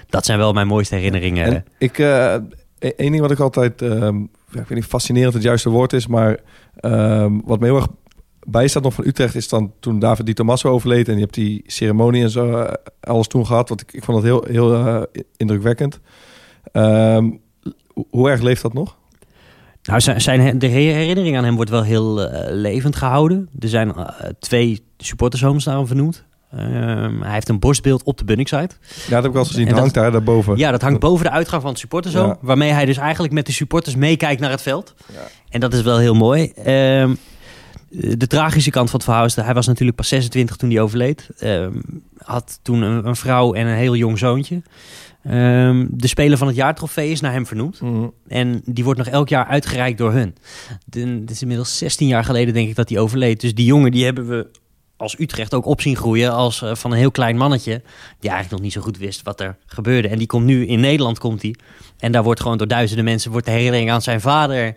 dat 0.08 0.24
zijn 0.24 0.38
wel 0.38 0.52
mijn 0.52 0.66
mooiste 0.66 0.94
herinneringen. 0.94 1.44
En 1.44 1.64
ik, 1.78 1.98
eh, 1.98 2.34
e- 2.34 2.38
één 2.96 3.10
ding 3.10 3.20
wat 3.20 3.30
ik 3.30 3.38
altijd, 3.38 3.82
ehm, 3.82 4.16
ik 4.60 4.68
weet 4.68 4.78
niet, 4.78 4.84
fascinerend 4.88 5.34
het 5.34 5.42
juiste 5.42 5.70
woord 5.70 5.92
is, 5.92 6.06
maar 6.06 6.38
ehm, 6.76 7.40
wat 7.44 7.60
me 7.60 7.66
heel 7.66 7.76
erg 7.76 7.88
bijstaat 8.46 8.82
nog 8.82 8.94
van 8.94 9.06
Utrecht 9.06 9.34
is 9.34 9.48
dan 9.48 9.72
toen 9.80 9.98
David 9.98 10.26
Di 10.26 10.32
Tommaso 10.32 10.68
overleed 10.70 11.08
en 11.08 11.14
je 11.14 11.20
hebt 11.20 11.34
die 11.34 11.62
ceremonie 11.66 12.22
en 12.22 12.30
zo 12.30 12.56
eh, 12.56 12.72
alles 13.00 13.26
toen 13.26 13.46
gehad, 13.46 13.68
wat 13.68 13.80
ik, 13.80 13.92
ik 13.92 14.04
vond 14.04 14.16
dat 14.22 14.26
heel, 14.26 14.44
heel 14.52 14.74
eh, 14.86 15.02
indrukwekkend. 15.36 16.00
Ehm, 16.72 17.30
hoe- 18.10 18.30
erg 18.30 18.40
leeft 18.40 18.62
dat 18.62 18.72
nog? 18.72 18.96
Nou, 19.82 20.00
zijn, 20.20 20.58
de 20.58 20.66
herinnering 20.66 21.36
aan 21.36 21.44
hem 21.44 21.54
wordt 21.56 21.70
wel 21.70 21.82
heel 21.82 22.22
eh, 22.22 22.54
levend 22.54 22.96
gehouden. 22.96 23.48
Er 23.58 23.68
zijn 23.68 23.92
twee 24.38 24.82
supportershomes 24.98 25.64
naar 25.64 25.76
hem 25.76 25.86
vernoemd. 25.86 26.24
Ehm, 26.50 27.20
hij 27.20 27.32
heeft 27.32 27.48
een 27.48 27.58
borstbeeld 27.58 28.02
op 28.02 28.18
de 28.18 28.24
Bunningside. 28.24 28.68
Ja, 29.06 29.14
dat 29.14 29.22
heb 29.22 29.32
ik 29.32 29.38
al 29.38 29.44
gezien. 29.44 29.68
Dat- 29.68 29.78
hangt 29.78 29.94
daar 29.94 30.12
daarboven. 30.12 30.56
Ja, 30.56 30.70
dat 30.70 30.82
hangt 30.82 31.00
boven 31.00 31.24
de 31.24 31.30
uitgang 31.30 31.62
van 31.62 31.70
het 31.70 31.80
supportershome. 31.80 32.26
Ja. 32.28 32.38
Waarmee 32.40 32.70
hij 32.70 32.84
dus 32.84 32.96
eigenlijk 32.96 33.32
met 33.32 33.46
de 33.46 33.52
supporters 33.52 33.96
meekijkt 33.96 34.40
naar 34.40 34.50
het 34.50 34.62
veld. 34.62 34.94
Ja. 35.12 35.18
En 35.48 35.60
dat 35.60 35.72
is 35.74 35.82
wel 35.82 35.98
heel 35.98 36.14
mooi. 36.14 36.52
Ehm, 36.64 37.14
de 37.90 38.26
tragische 38.26 38.70
kant 38.70 38.90
van 38.90 38.98
het 38.98 39.08
verhaal 39.08 39.24
is 39.24 39.34
dat 39.34 39.44
hij 39.44 39.54
was 39.54 39.66
natuurlijk 39.66 39.96
pas 39.96 40.08
26 40.08 40.56
toen 40.56 40.70
hij 40.70 40.80
overleed. 40.80 41.28
Ehm, 41.38 41.72
had 42.18 42.58
toen 42.62 42.82
een, 42.82 43.06
een 43.06 43.16
vrouw 43.16 43.52
en 43.54 43.66
een 43.66 43.76
heel 43.76 43.96
jong 43.96 44.18
zoontje. 44.18 44.62
De 45.88 46.06
Speler 46.06 46.38
van 46.38 46.46
het 46.46 46.56
Jaar 46.56 46.74
trofee 46.74 47.10
is 47.10 47.20
naar 47.20 47.32
hem 47.32 47.46
vernoemd. 47.46 47.80
Mhm. 47.80 48.06
En 48.28 48.62
die 48.64 48.84
wordt 48.84 48.98
nog 48.98 49.08
elk 49.08 49.28
jaar 49.28 49.46
uitgereikt 49.46 49.98
door 49.98 50.12
hun. 50.12 50.34
Het 50.90 51.30
is 51.30 51.42
inmiddels 51.42 51.78
16 51.78 52.06
jaar 52.06 52.24
geleden 52.24 52.54
denk 52.54 52.68
ik 52.68 52.74
dat 52.74 52.88
hij 52.88 52.98
overleed. 52.98 53.40
Dus 53.40 53.54
die 53.54 53.66
jongen 53.66 53.90
die 53.90 54.04
hebben 54.04 54.28
we 54.28 54.46
als 54.96 55.18
Utrecht 55.18 55.54
ook 55.54 55.66
op 55.66 55.80
zien 55.80 55.96
groeien 55.96 56.32
als 56.32 56.62
eh, 56.62 56.74
van 56.74 56.92
een 56.92 56.98
heel 56.98 57.10
klein 57.10 57.36
mannetje. 57.36 57.82
Die 58.20 58.30
eigenlijk 58.30 58.50
nog 58.50 58.60
niet 58.60 58.72
zo 58.72 58.80
goed 58.80 58.98
wist 58.98 59.22
wat 59.22 59.40
er 59.40 59.56
gebeurde. 59.66 60.08
En 60.08 60.18
die 60.18 60.26
komt 60.26 60.44
nu 60.44 60.66
in 60.66 60.80
Nederland 60.80 61.18
komt 61.18 61.42
hij. 61.42 61.54
En 61.98 62.12
daar 62.12 62.22
wordt 62.22 62.40
gewoon 62.40 62.58
door 62.58 62.68
duizenden 62.68 63.04
mensen 63.04 63.30
wordt 63.30 63.46
de 63.46 63.52
herinnering 63.52 63.90
aan 63.90 64.02
zijn 64.02 64.20
vader 64.20 64.76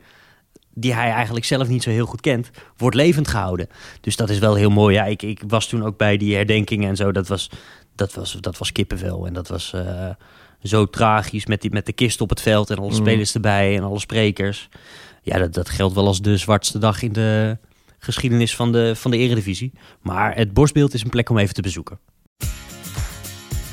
die 0.74 0.94
hij 0.94 1.12
eigenlijk 1.12 1.46
zelf 1.46 1.68
niet 1.68 1.84
zo 1.84 1.90
heel 1.90 2.06
goed 2.06 2.22
kent, 2.22 2.50
wordt 2.78 2.96
levend 2.96 3.28
gehouden. 3.28 3.68
Dus 4.02 4.16
dat 4.16 4.30
is 4.30 4.40
wel 4.40 4.56
heel 4.56 4.70
mooi. 4.70 4.96
Ja, 4.96 5.06
ik, 5.06 5.22
ik 5.22 5.44
was 5.48 5.68
toen 5.68 5.84
ook 5.84 5.98
bij 5.98 6.18
die 6.18 6.36
herdenkingen 6.36 6.90
en 6.90 6.96
zo. 6.96 7.12
Dat 7.12 7.28
was, 7.28 7.50
dat 7.96 8.14
was, 8.14 8.38
dat 8.40 8.58
was 8.58 8.72
kippenvel. 8.72 9.26
En 9.28 9.34
dat 9.34 9.48
was 9.48 9.74
eh, 9.74 10.10
zo 10.64 10.86
tragisch 10.86 11.46
met, 11.46 11.62
die, 11.62 11.72
met 11.72 11.86
de 11.86 11.94
kist 11.94 12.22
op 12.22 12.30
het 12.30 12.42
veld 12.42 12.70
en 12.70 12.78
alle 12.78 12.88
Mm. 12.90 12.96
spelers 12.96 13.34
erbij 13.34 13.76
en 13.76 13.84
alle 13.84 14.00
sprekers. 14.00 14.70
Ja, 15.22 15.38
dat, 15.38 15.54
dat 15.54 15.70
geldt 15.70 15.96
wel 15.96 16.06
als 16.08 16.22
de 16.22 16.38
zwartste 16.38 16.78
dag 16.78 17.02
in 17.02 17.14
de 17.14 17.58
geschiedenis 18.00 18.56
van 18.56 18.72
de, 18.72 18.96
van 18.96 19.12
de 19.12 19.18
eredivisie. 19.18 19.72
Maar 20.02 20.36
het 20.36 20.54
borstbeeld 20.54 20.94
is 20.94 21.04
een 21.04 21.10
plek 21.10 21.30
om 21.30 21.38
even 21.38 21.54
te 21.54 21.62
bezoeken. 21.62 22.00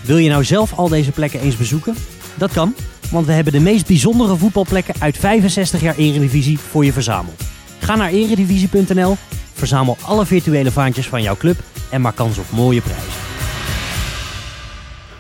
Wil 0.03 0.17
je 0.17 0.29
nou 0.29 0.45
zelf 0.45 0.73
al 0.73 0.89
deze 0.89 1.11
plekken 1.11 1.41
eens 1.41 1.57
bezoeken? 1.57 1.95
Dat 2.35 2.53
kan, 2.53 2.75
want 3.11 3.27
we 3.27 3.33
hebben 3.33 3.53
de 3.53 3.61
meest 3.61 3.87
bijzondere 3.87 4.37
voetbalplekken 4.37 4.95
uit 4.99 5.17
65 5.17 5.81
jaar 5.81 5.97
Eredivisie 5.97 6.59
voor 6.59 6.85
je 6.85 6.93
verzameld. 6.93 7.43
Ga 7.79 7.97
naar 7.97 8.11
eredivisie.nl, 8.11 9.17
verzamel 9.53 9.97
alle 10.03 10.27
virtuele 10.27 10.71
vaantjes 10.71 11.09
van 11.09 11.23
jouw 11.23 11.37
club 11.37 11.59
en 11.91 12.01
maak 12.01 12.17
kans 12.17 12.39
op 12.39 12.51
mooie 12.51 12.81
prijzen. 12.81 13.13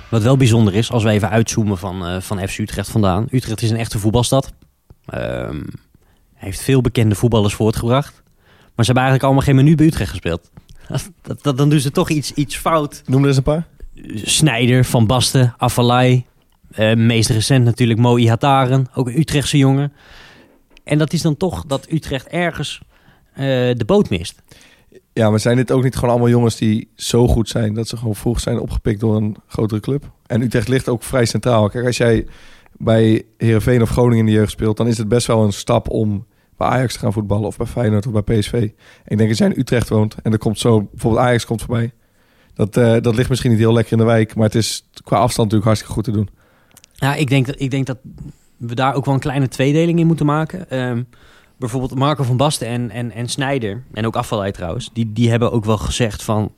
Wat 0.08 0.22
wel 0.22 0.36
bijzonder 0.36 0.74
is, 0.74 0.90
als 0.90 1.02
we 1.02 1.10
even 1.10 1.30
uitzoomen 1.30 1.78
van, 1.78 2.06
eh, 2.06 2.20
van 2.20 2.48
FC 2.48 2.58
Utrecht 2.58 2.88
vandaan. 2.88 3.26
Utrecht 3.30 3.62
is 3.62 3.70
een 3.70 3.76
echte 3.76 3.98
voetbalstad. 3.98 4.52
Ehm, 5.06 5.62
heeft 6.34 6.60
veel 6.60 6.80
bekende 6.80 7.14
voetballers 7.14 7.54
voortgebracht. 7.54 8.22
Maar 8.76 8.84
ze 8.84 8.92
hebben 8.92 9.02
eigenlijk 9.02 9.22
allemaal 9.22 9.42
geen 9.42 9.54
menu 9.56 9.74
bij 9.74 9.86
Utrecht 9.86 10.10
gespeeld. 10.10 10.50
Dat, 11.22 11.42
dat, 11.42 11.56
dan 11.56 11.68
doen 11.68 11.80
ze 11.80 11.90
toch 11.90 12.10
iets, 12.10 12.32
iets 12.32 12.56
fout. 12.56 13.02
Noem 13.06 13.22
er 13.22 13.28
eens 13.28 13.36
een 13.36 13.42
paar. 13.42 13.66
Snijder, 14.14 14.84
Van 14.84 15.06
Basten, 15.06 15.54
Afalai. 15.56 16.24
eh, 16.70 16.94
meest 16.94 17.30
recent 17.30 17.64
natuurlijk 17.64 17.98
Mo 17.98 18.16
Ihataren, 18.16 18.86
ook 18.94 19.06
een 19.06 19.18
Utrechtse 19.18 19.58
jongen. 19.58 19.92
En 20.84 20.98
dat 20.98 21.12
is 21.12 21.22
dan 21.22 21.36
toch 21.36 21.64
dat 21.66 21.86
Utrecht 21.90 22.26
ergens 22.26 22.80
eh, 23.32 23.44
de 23.74 23.84
boot 23.86 24.10
mist. 24.10 24.42
Ja, 25.12 25.30
maar 25.30 25.40
zijn 25.40 25.56
dit 25.56 25.72
ook 25.72 25.82
niet 25.82 25.94
gewoon 25.94 26.10
allemaal 26.10 26.28
jongens 26.28 26.56
die 26.56 26.88
zo 26.94 27.28
goed 27.28 27.48
zijn... 27.48 27.74
dat 27.74 27.88
ze 27.88 27.96
gewoon 27.96 28.14
vroeg 28.14 28.40
zijn 28.40 28.58
opgepikt 28.58 29.00
door 29.00 29.16
een 29.16 29.36
grotere 29.46 29.80
club? 29.80 30.10
En 30.26 30.42
Utrecht 30.42 30.68
ligt 30.68 30.88
ook 30.88 31.02
vrij 31.02 31.24
centraal. 31.24 31.68
Kijk, 31.68 31.86
als 31.86 31.96
jij 31.96 32.26
bij 32.76 33.22
Heerenveen 33.38 33.82
of 33.82 33.90
Groningen 33.90 34.18
in 34.18 34.32
de 34.32 34.38
jeugd 34.38 34.50
speelt... 34.50 34.76
dan 34.76 34.86
is 34.86 34.98
het 34.98 35.08
best 35.08 35.26
wel 35.26 35.44
een 35.44 35.52
stap 35.52 35.90
om 35.90 36.26
bij 36.56 36.68
Ajax 36.68 36.92
te 36.92 36.98
gaan 36.98 37.12
voetballen... 37.12 37.46
of 37.46 37.56
bij 37.56 37.66
Feyenoord 37.66 38.06
of 38.06 38.24
bij 38.24 38.38
PSV. 38.38 38.70
Ik 39.06 39.18
denk 39.18 39.28
als 39.28 39.38
jij 39.38 39.48
in 39.48 39.60
Utrecht 39.60 39.88
woont 39.88 40.14
en 40.22 40.32
er 40.32 40.38
komt 40.38 40.58
zo... 40.58 40.82
bijvoorbeeld 40.82 41.22
Ajax 41.24 41.46
komt 41.46 41.60
voorbij... 41.62 41.92
Dat, 42.54 42.76
eh, 42.76 42.96
dat 43.00 43.14
ligt 43.14 43.28
misschien 43.28 43.50
niet 43.50 43.58
heel 43.58 43.72
lekker 43.72 43.92
in 43.92 43.98
de 43.98 44.04
wijk... 44.04 44.34
maar 44.34 44.44
het 44.44 44.54
is 44.54 44.88
qua 45.04 45.16
afstand 45.16 45.52
natuurlijk 45.52 45.64
hartstikke 45.64 45.94
goed 45.94 46.04
te 46.04 46.10
doen. 46.10 46.28
Ja, 46.92 47.14
ik 47.14 47.28
denk, 47.28 47.46
dat, 47.46 47.60
ik 47.60 47.70
denk 47.70 47.86
dat 47.86 47.98
we 48.56 48.74
daar 48.74 48.94
ook 48.94 49.04
wel 49.04 49.14
een 49.14 49.20
kleine 49.20 49.48
tweedeling 49.48 49.98
in 49.98 50.06
moeten 50.06 50.26
maken. 50.26 50.70
Ehm, 50.70 51.02
bijvoorbeeld 51.56 51.94
Marco 51.94 52.22
van 52.22 52.36
Basten 52.36 52.68
en, 52.68 52.90
en, 52.90 53.12
en 53.12 53.28
Snijder, 53.28 53.82
en 53.92 54.06
ook 54.06 54.16
Afvalij 54.16 54.52
trouwens, 54.52 54.90
die, 54.92 55.12
die 55.12 55.30
hebben 55.30 55.52
ook 55.52 55.64
wel 55.64 55.78
gezegd 55.78 56.22
van... 56.22 56.52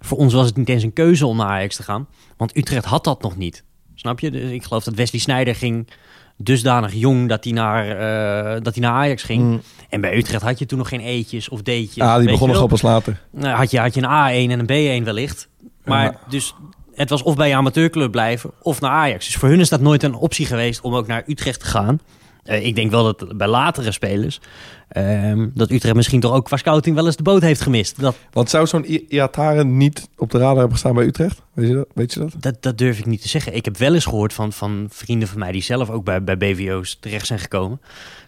Voor 0.00 0.18
ons 0.18 0.34
was 0.34 0.46
het 0.46 0.56
niet 0.56 0.68
eens 0.68 0.82
een 0.82 0.92
keuze 0.92 1.26
om 1.26 1.36
naar 1.36 1.46
Ajax 1.46 1.76
te 1.76 1.82
gaan, 1.82 2.08
want 2.36 2.56
Utrecht 2.56 2.84
had 2.84 3.04
dat 3.04 3.22
nog 3.22 3.36
niet. 3.36 3.64
Snap 4.04 4.20
je? 4.20 4.30
Dus 4.30 4.50
ik 4.50 4.64
geloof 4.64 4.84
dat 4.84 4.94
Wesley 4.94 5.20
Snijder 5.20 5.54
ging 5.54 5.88
dusdanig 6.36 6.92
jong 6.94 7.28
dat 7.28 7.44
hij 7.44 7.52
naar, 7.52 7.88
eh, 7.88 8.60
dat 8.62 8.74
hij 8.74 8.82
naar 8.82 8.92
Ajax 8.92 9.22
ging. 9.22 9.42
Mm. 9.42 9.62
En 9.88 10.00
bij 10.00 10.16
Utrecht 10.16 10.42
had 10.42 10.58
je 10.58 10.66
toen 10.66 10.78
nog 10.78 10.88
geen 10.88 11.00
eetjes 11.00 11.48
of 11.48 11.62
deetjes. 11.62 11.94
Ja, 11.94 12.16
die 12.18 12.26
weet 12.26 12.38
je 12.38 12.46
begon 12.46 12.60
nog 12.60 12.68
pas 12.68 12.82
later. 12.82 13.20
Nou, 13.30 13.56
had 13.56 13.70
je, 13.70 13.78
had 13.78 13.94
je 13.94 14.02
een 14.02 14.48
A1 14.48 14.50
en 14.50 14.66
een 14.66 15.00
B1 15.02 15.04
wellicht. 15.04 15.48
Maar 15.84 16.04
Ja. 16.04 16.18
dus 16.28 16.54
het 16.94 17.10
was 17.10 17.22
of 17.22 17.36
bij 17.36 17.48
je 17.48 17.54
amateurclub 17.54 18.10
blijven 18.10 18.50
of 18.62 18.80
naar 18.80 18.90
Ajax. 18.90 19.24
Dus 19.24 19.34
voor 19.36 19.48
hun 19.48 19.60
is 19.60 19.68
dat 19.68 19.80
nooit 19.80 20.02
een 20.02 20.14
optie 20.14 20.46
geweest 20.46 20.80
om 20.80 20.94
ook 20.94 21.06
naar 21.06 21.22
Utrecht 21.26 21.60
te 21.60 21.66
gaan. 21.66 22.00
Eh, 22.44 22.66
ik 22.66 22.74
denk 22.74 22.90
wel 22.90 23.04
dat 23.04 23.36
bij 23.36 23.48
latere 23.48 23.92
spelers... 23.92 24.40
ehm, 24.88 25.48
dat 25.54 25.70
Utrecht 25.70 25.94
misschien 25.94 26.20
toch 26.20 26.32
ook 26.32 26.44
qua 26.44 26.56
scouting 26.56 26.96
wel 26.96 27.06
eens 27.06 27.16
de 27.16 27.22
boot 27.22 27.42
heeft 27.42 27.60
gemist. 27.60 28.00
Dat, 28.00 28.16
Want 28.30 28.50
zou 28.50 28.66
zo'n 28.66 28.84
Iataren 29.08 29.76
niet 29.76 30.08
op 30.16 30.30
de 30.30 30.38
radar 30.38 30.54
hebben 30.54 30.72
gestaan 30.72 30.94
bij 30.94 31.04
Utrecht? 31.04 31.42
Weet 31.52 31.68
je 31.68 31.74
dat? 31.74 31.88
Weet 31.94 32.12
je 32.14 32.20
dat? 32.20 32.32
dat, 32.38 32.62
dat 32.62 32.78
durf 32.78 32.98
ik 32.98 33.06
niet 33.06 33.22
te 33.22 33.28
zeggen. 33.28 33.54
Ik 33.54 33.64
heb 33.64 33.76
wel 33.76 33.94
eens 33.94 34.04
gehoord 34.04 34.32
van, 34.32 34.52
van 34.52 34.86
vrienden 34.90 35.28
van 35.28 35.38
mij... 35.38 35.52
die 35.52 35.62
zelf 35.62 35.90
ook 35.90 36.04
bij, 36.04 36.24
bij 36.24 36.36
BVO's 36.36 36.96
terecht 37.00 37.26
zijn 37.26 37.38
gekomen... 37.38 37.80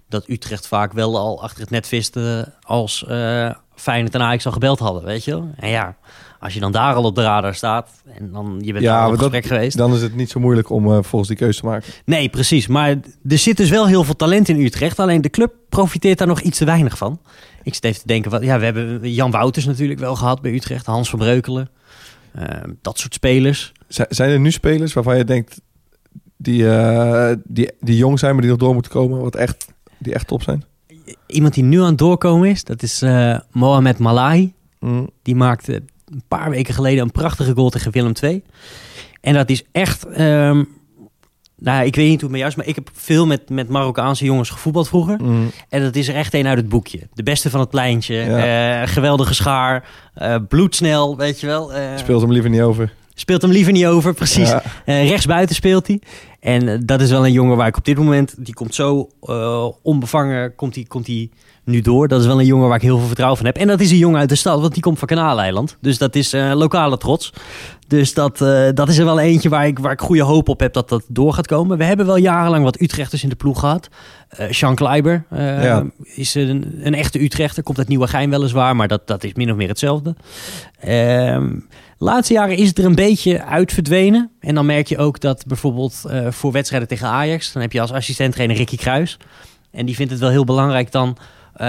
dat 0.09 0.29
Utrecht 0.29 0.67
vaak 0.67 0.93
wel 0.93 1.19
al 1.19 1.43
achter 1.43 1.61
het 1.61 1.71
net 1.71 1.87
viste... 1.89 2.53
als 2.63 3.07
eh 3.07 3.51
Feyenoord 3.77 4.15
en 4.15 4.23
Ajax 4.23 4.47
al 4.47 4.53
gebeld 4.53 4.79
hadden, 4.79 5.05
weet 5.05 5.25
je 5.25 5.31
wel? 5.31 5.51
En 5.57 5.69
ja, 5.69 5.97
als 6.41 6.55
je 6.55 6.61
dan 6.61 6.73
daar 6.73 6.95
al 6.95 7.05
op 7.05 7.15
de 7.15 7.23
radar 7.23 7.55
staat... 7.55 7.91
en 8.19 8.33
dan 8.33 8.59
je 8.61 8.73
bent 8.73 8.85
Ja, 8.85 9.05
op 9.05 9.11
dat- 9.11 9.21
gesprek 9.21 9.45
geweest... 9.45 9.77
Dan 9.77 9.95
is 9.95 10.03
het 10.03 10.15
niet 10.17 10.31
zo 10.31 10.41
moeilijk 10.41 10.71
om 10.71 10.87
eh, 10.93 10.99
volgens 11.03 11.29
die 11.29 11.37
keuze 11.39 11.61
te 11.61 11.67
maken. 11.67 11.93
Nee, 12.05 12.29
precies. 12.29 12.67
Maar 12.67 12.89
er 13.29 13.39
zit 13.39 13.57
dus 13.57 13.71
wel 13.71 13.87
heel 13.87 14.05
veel 14.05 14.17
talent 14.17 14.49
in 14.49 14.61
Utrecht. 14.61 14.99
Alleen 14.99 15.21
de 15.21 15.31
club 15.31 15.53
profiteert 15.69 16.19
daar 16.19 16.27
nog 16.27 16.41
iets 16.41 16.59
te 16.59 16.65
weinig 16.65 16.99
van. 16.99 17.21
Ik 17.63 17.75
zit 17.75 17.85
even 17.85 18.01
te 18.01 18.07
denken, 18.07 18.31
wat, 18.31 18.43
ja, 18.43 18.59
we 18.59 18.65
hebben 18.65 19.13
Jan 19.13 19.31
Wouters 19.31 19.65
natuurlijk 19.65 20.01
wel 20.01 20.17
gehad 20.17 20.41
bij 20.43 20.53
Utrecht. 20.53 20.87
Hans 20.87 21.11
van 21.11 21.19
Breukelen. 21.19 21.69
Eh, 22.33 22.45
dat 22.83 22.99
soort 22.99 23.15
spelers. 23.15 23.73
Z- 23.89 24.01
zijn 24.09 24.31
er 24.31 24.41
nu 24.41 24.51
spelers 24.51 24.93
waarvan 24.93 25.17
je 25.17 25.25
denkt... 25.25 25.61
Die, 26.37 26.69
eh, 26.71 27.37
die, 27.45 27.71
die 27.81 27.97
jong 27.97 28.19
zijn, 28.19 28.33
maar 28.33 28.41
die 28.43 28.51
nog 28.51 28.61
door 28.61 28.75
moeten 28.75 28.93
komen... 28.93 29.21
Wat 29.21 29.35
echt, 29.37 29.67
die 29.99 30.15
echt 30.15 30.27
top 30.27 30.43
zijn? 30.43 30.65
Iemand 31.27 31.55
die 31.55 31.65
nu 31.65 31.81
aan 31.81 31.87
het 31.87 31.99
doorkomen 31.99 32.49
is, 32.51 32.65
dat 32.65 32.83
is 32.83 33.05
Mohamed 33.51 33.99
Malahi. 33.99 34.53
Mm. 34.81 35.11
Die 35.23 35.35
maakte 35.35 35.83
een 36.13 36.23
paar 36.29 36.51
weken 36.51 36.75
geleden 36.75 37.03
een 37.03 37.11
prachtige 37.13 37.53
goal 37.55 37.71
tegen 37.71 37.93
Willem 37.93 38.13
II. 38.23 38.43
En 39.21 39.35
dat 39.35 39.51
is 39.51 39.65
echt... 39.73 40.07
ehm, 40.07 40.63
nou, 41.59 41.85
ik 41.87 41.95
weet 41.97 42.09
niet 42.09 42.21
hoe 42.21 42.31
het 42.31 42.31
met 42.31 42.39
jou 42.39 42.51
is, 42.51 42.55
maar 42.57 42.67
ik 42.67 42.75
heb 42.75 42.91
veel 42.93 43.27
met, 43.27 43.49
met 43.51 43.69
Marokkaanse 43.69 44.25
jongens 44.25 44.51
gevoetbald 44.51 44.89
vroeger. 44.89 45.19
Mm. 45.23 45.51
En 45.69 45.83
dat 45.83 45.97
is 45.97 46.09
er 46.09 46.15
echt 46.15 46.35
een 46.35 46.47
uit 46.47 46.57
het 46.57 46.69
boekje. 46.69 47.01
De 47.15 47.23
beste 47.23 47.51
van 47.51 47.61
het 47.61 47.71
pleintje. 47.71 48.15
Ja. 48.15 48.83
eh, 48.83 48.89
geweldige 48.89 49.35
schaar. 49.35 49.85
eh, 50.15 50.37
bloedsnel, 50.49 51.17
weet 51.17 51.41
je 51.41 51.47
wel. 51.47 51.73
eh, 51.75 51.97
Speelt 51.97 52.21
hem 52.21 52.33
liever 52.33 52.51
niet 52.51 52.61
over. 52.61 52.93
speelt 53.15 53.43
hem 53.43 53.51
liever 53.51 53.73
niet 53.73 53.87
over, 53.87 54.15
precies. 54.15 54.49
Ja. 54.49 54.63
Rechtsbuiten 54.85 55.55
speelt 55.55 55.87
hij. 55.87 56.01
En 56.47 56.69
eh, 56.69 56.79
dat 56.85 57.01
is 57.01 57.11
wel 57.11 57.27
een 57.27 57.33
jongen 57.33 57.57
waar 57.57 57.67
ik 57.67 57.77
op 57.77 57.85
dit 57.85 57.97
moment... 57.97 58.35
Die 58.39 58.55
komt 58.55 58.75
zo 58.75 59.09
eh, 59.23 59.67
onbevangen, 59.83 60.55
komt 60.55 60.75
hij 60.75 60.85
komt 60.85 61.09
nu 61.65 61.81
door. 61.81 62.09
Dat 62.09 62.21
is 62.21 62.27
wel 62.27 62.41
een 62.41 62.47
jongen 62.47 62.67
waar 62.69 62.77
ik 62.77 62.83
heel 62.83 62.97
veel 62.97 63.07
vertrouwen 63.07 63.39
van 63.39 63.47
heb. 63.47 63.57
En 63.57 63.67
dat 63.67 63.81
is 63.81 63.91
een 63.91 63.97
jongen 63.97 64.19
uit 64.21 64.29
de 64.29 64.35
stad, 64.35 64.61
want 64.61 64.73
die 64.73 64.83
komt 64.83 64.99
van 64.99 65.09
Kanaaleiland. 65.09 65.77
Dus 65.81 65.99
dat 65.99 66.15
is 66.15 66.33
eh, 66.33 66.53
lokale 66.55 66.97
trots. 66.99 67.33
Dus 67.89 68.15
dat, 68.15 68.39
dat 68.75 68.89
is 68.89 68.99
er 68.99 69.05
wel 69.05 69.21
eentje 69.21 69.49
waar 69.49 69.67
ik, 69.67 69.79
waar 69.79 69.93
ik 69.93 70.01
goede 70.01 70.23
hoop 70.23 70.49
op 70.49 70.61
heb 70.61 70.73
dat 70.73 70.89
dat 70.89 71.05
door 71.09 71.33
gaat 71.33 71.47
komen. 71.47 71.79
We 71.79 71.85
hebben 71.85 72.07
wel 72.07 72.17
jarenlang 72.17 72.65
wat 72.65 72.81
Utrechters 72.81 73.23
in 73.23 73.29
de 73.29 73.35
ploeg 73.35 73.61
gehad. 73.61 73.89
Eh 74.29 74.47
Sean 74.51 74.75
Kleiber 74.75 75.25
Ja. 75.31 75.85
is 76.03 76.35
een, 76.35 76.81
een 76.83 76.95
echte 76.95 77.23
Utrechter. 77.23 77.63
Komt 77.63 77.79
uit 77.79 77.89
Nieuwegein 77.89 78.31
weliswaar, 78.31 78.77
maar 78.77 78.89
dat, 78.89 79.07
dat 79.07 79.25
is 79.25 79.35
min 79.35 79.51
of 79.51 79.57
meer 79.57 79.69
hetzelfde. 79.69 80.15
Laatste 81.99 82.33
jaren 82.35 82.57
is 82.57 82.69
het 82.69 82.79
er 82.79 82.85
een 82.85 82.95
beetje 82.95 83.43
uit 83.45 83.73
verdwenen. 83.73 84.31
En 84.41 84.55
dan 84.55 84.67
merk 84.67 84.87
je 84.87 84.99
ook 84.99 85.21
dat 85.21 85.45
bijvoorbeeld 85.47 86.03
eh, 86.09 86.31
voor 86.31 86.53
wedstrijden 86.53 86.89
tegen 86.89 87.07
Ajax... 87.09 87.53
dan 87.53 87.63
heb 87.63 87.73
je 87.73 87.81
als 87.81 87.93
assistent-trainer 87.93 88.57
Ricky 88.57 88.77
Kruis. 88.77 89.19
En 89.71 89.87
die 89.87 89.95
vindt 89.95 90.11
het 90.13 90.21
wel 90.21 90.31
heel 90.31 90.45
belangrijk 90.45 90.93
dan... 90.93 91.17
eh, 91.55 91.69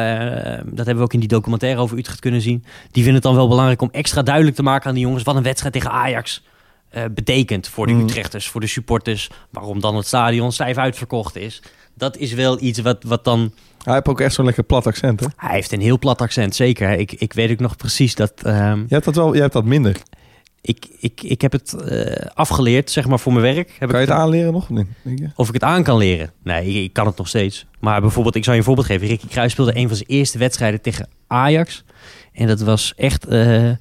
dat 0.66 0.86
hebben 0.86 0.96
we 0.98 1.02
ook 1.04 1.14
in 1.14 1.20
die 1.20 1.28
documentaire 1.30 1.82
over 1.82 1.98
Utrecht 1.98 2.20
kunnen 2.20 2.42
zien. 2.42 2.64
Die 2.92 3.04
vinden 3.04 3.14
het 3.14 3.24
dan 3.24 3.36
wel 3.36 3.48
belangrijk 3.48 3.82
om 3.82 3.90
extra 3.92 4.22
duidelijk 4.22 4.56
te 4.56 4.64
maken 4.64 4.88
aan 4.88 4.94
die 4.96 5.04
jongens... 5.04 5.24
wat 5.24 5.36
een 5.36 5.44
wedstrijd 5.44 5.74
tegen 5.74 5.92
Ajax 5.92 6.44
eh, 6.90 7.04
betekent 7.12 7.68
voor 7.68 7.88
de 7.88 7.94
Mm. 7.94 8.02
Utrechters, 8.02 8.48
voor 8.48 8.62
de 8.62 8.68
supporters. 8.68 9.30
Waarom 9.52 9.80
dan 9.80 9.96
het 9.96 10.08
stadion 10.08 10.52
stijf 10.52 10.78
uitverkocht 10.78 11.36
is. 11.36 11.62
Dat 11.94 12.18
is 12.18 12.34
wel 12.34 12.62
iets 12.62 12.80
wat, 12.80 13.04
wat 13.04 13.24
dan... 13.24 13.52
Hij 13.84 13.94
heeft 13.94 14.08
ook 14.08 14.22
echt 14.22 14.34
zo'n 14.34 14.46
lekker 14.46 14.64
plat 14.64 14.88
accent, 14.88 15.20
hè? 15.20 15.26
Hij 15.36 15.56
heeft 15.56 15.72
een 15.72 15.82
heel 15.82 16.00
plat 16.00 16.22
accent, 16.22 16.56
zeker. 16.56 16.92
Ik, 16.92 17.12
ik 17.12 17.34
weet 17.34 17.52
ook 17.52 17.60
nog 17.60 17.76
precies 17.76 18.16
dat... 18.16 18.32
ehm, 18.44 18.80
Je 18.80 18.86
hebt 18.94 19.06
dat 19.06 19.16
wel, 19.16 19.32
jij 19.34 19.42
hebt 19.42 19.54
dat 19.54 19.66
minder. 19.66 19.96
Ik, 20.68 20.88
ik, 21.00 21.22
ik 21.22 21.42
heb 21.42 21.52
het 21.52 21.74
eh, 21.74 22.26
afgeleerd, 22.34 22.92
zeg 22.92 23.08
maar, 23.08 23.20
voor 23.20 23.34
mijn 23.34 23.56
werk. 23.56 23.76
Heb 23.80 23.90
Kan 23.90 24.00
je 24.00 24.06
het 24.06 24.16
aanleren 24.16 24.54
nog? 24.54 24.70
Nee, 24.70 24.86
denk 25.02 25.20
je? 25.20 25.30
Of 25.36 25.48
ik 25.48 25.54
het 25.54 25.64
aan 25.64 25.84
kan 25.84 25.98
leren? 25.98 26.32
Nee, 26.44 26.68
ik, 26.68 26.76
ik 26.76 26.94
kan 26.94 27.06
het 27.06 27.18
nog 27.18 27.28
steeds. 27.28 27.66
Maar 27.80 28.02
bijvoorbeeld, 28.02 28.36
ik 28.36 28.44
zal 28.44 28.54
je 28.54 28.60
een 28.60 28.66
voorbeeld 28.66 28.88
geven. 28.88 29.08
Ricky 29.08 29.28
Kruis 29.28 29.52
speelde 29.52 29.78
een 29.78 29.88
van 29.88 29.98
zijn 29.98 30.10
eerste 30.10 30.38
wedstrijden 30.38 30.82
tegen 30.82 31.10
Ajax. 31.28 31.84
En 32.34 32.48
dat 32.48 32.62
was 32.62 32.94
echt 32.96 33.26
eh, 33.26 33.72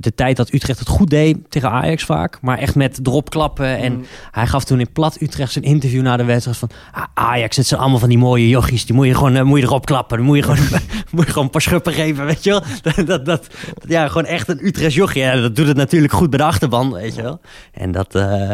de 0.00 0.14
tijd 0.14 0.36
dat 0.36 0.52
Utrecht 0.52 0.78
het 0.78 0.88
goed 0.88 1.10
deed 1.10 1.36
tegen 1.48 1.70
Ajax 1.70 2.04
vaak. 2.04 2.38
Maar 2.40 2.58
echt 2.58 2.74
met 2.74 2.98
dropklappen. 3.02 3.76
En 3.76 4.04
hij 4.30 4.46
gaf 4.46 4.64
toen 4.64 4.80
in 4.80 4.92
plat 4.92 5.20
Utrecht 5.20 5.52
zijn 5.52 5.64
interview 5.64 6.02
na 6.02 6.16
de 6.16 6.24
wedstrijd 6.24 6.56
van... 6.58 6.70
"Ah, 6.92 7.04
Ajax, 7.14 7.56
het 7.56 7.66
zijn 7.66 7.80
allemaal 7.80 7.98
van 7.98 8.08
die 8.08 8.18
mooie 8.18 8.48
jochies. 8.48 8.86
Die 8.86 8.94
moet 8.94 9.06
je 9.06 9.14
gewoon 9.14 9.36
eh, 9.36 9.42
moet 9.42 9.58
je 9.58 9.64
erop 9.64 9.86
klappen. 9.86 10.16
Dan 10.16 10.26
moet 10.26 10.36
je 10.36 10.42
gewoon, 10.42 10.58
moet 11.12 11.24
je 11.24 11.30
gewoon 11.30 11.44
een 11.44 11.50
paar 11.50 11.60
schuppen 11.60 11.92
geven, 11.92 12.26
weet 12.26 12.44
je 12.44 12.50
wel. 12.50 12.62
Dat, 12.94 13.06
dat, 13.06 13.24
dat, 13.24 13.46
ja, 13.86 14.08
gewoon 14.08 14.24
echt 14.26 14.48
een 14.48 14.66
Utrecht 14.66 14.94
jochie. 14.94 15.22
Ja, 15.22 15.40
dat 15.40 15.56
doet 15.56 15.66
het 15.66 15.76
natuurlijk 15.76 16.12
goed 16.12 16.30
bij 16.30 16.38
de 16.38 16.44
achterban, 16.44 16.92
weet 16.92 17.14
je 17.14 17.22
wel. 17.22 17.40
En 17.72 17.92
dat... 17.92 18.14
eh, 18.14 18.50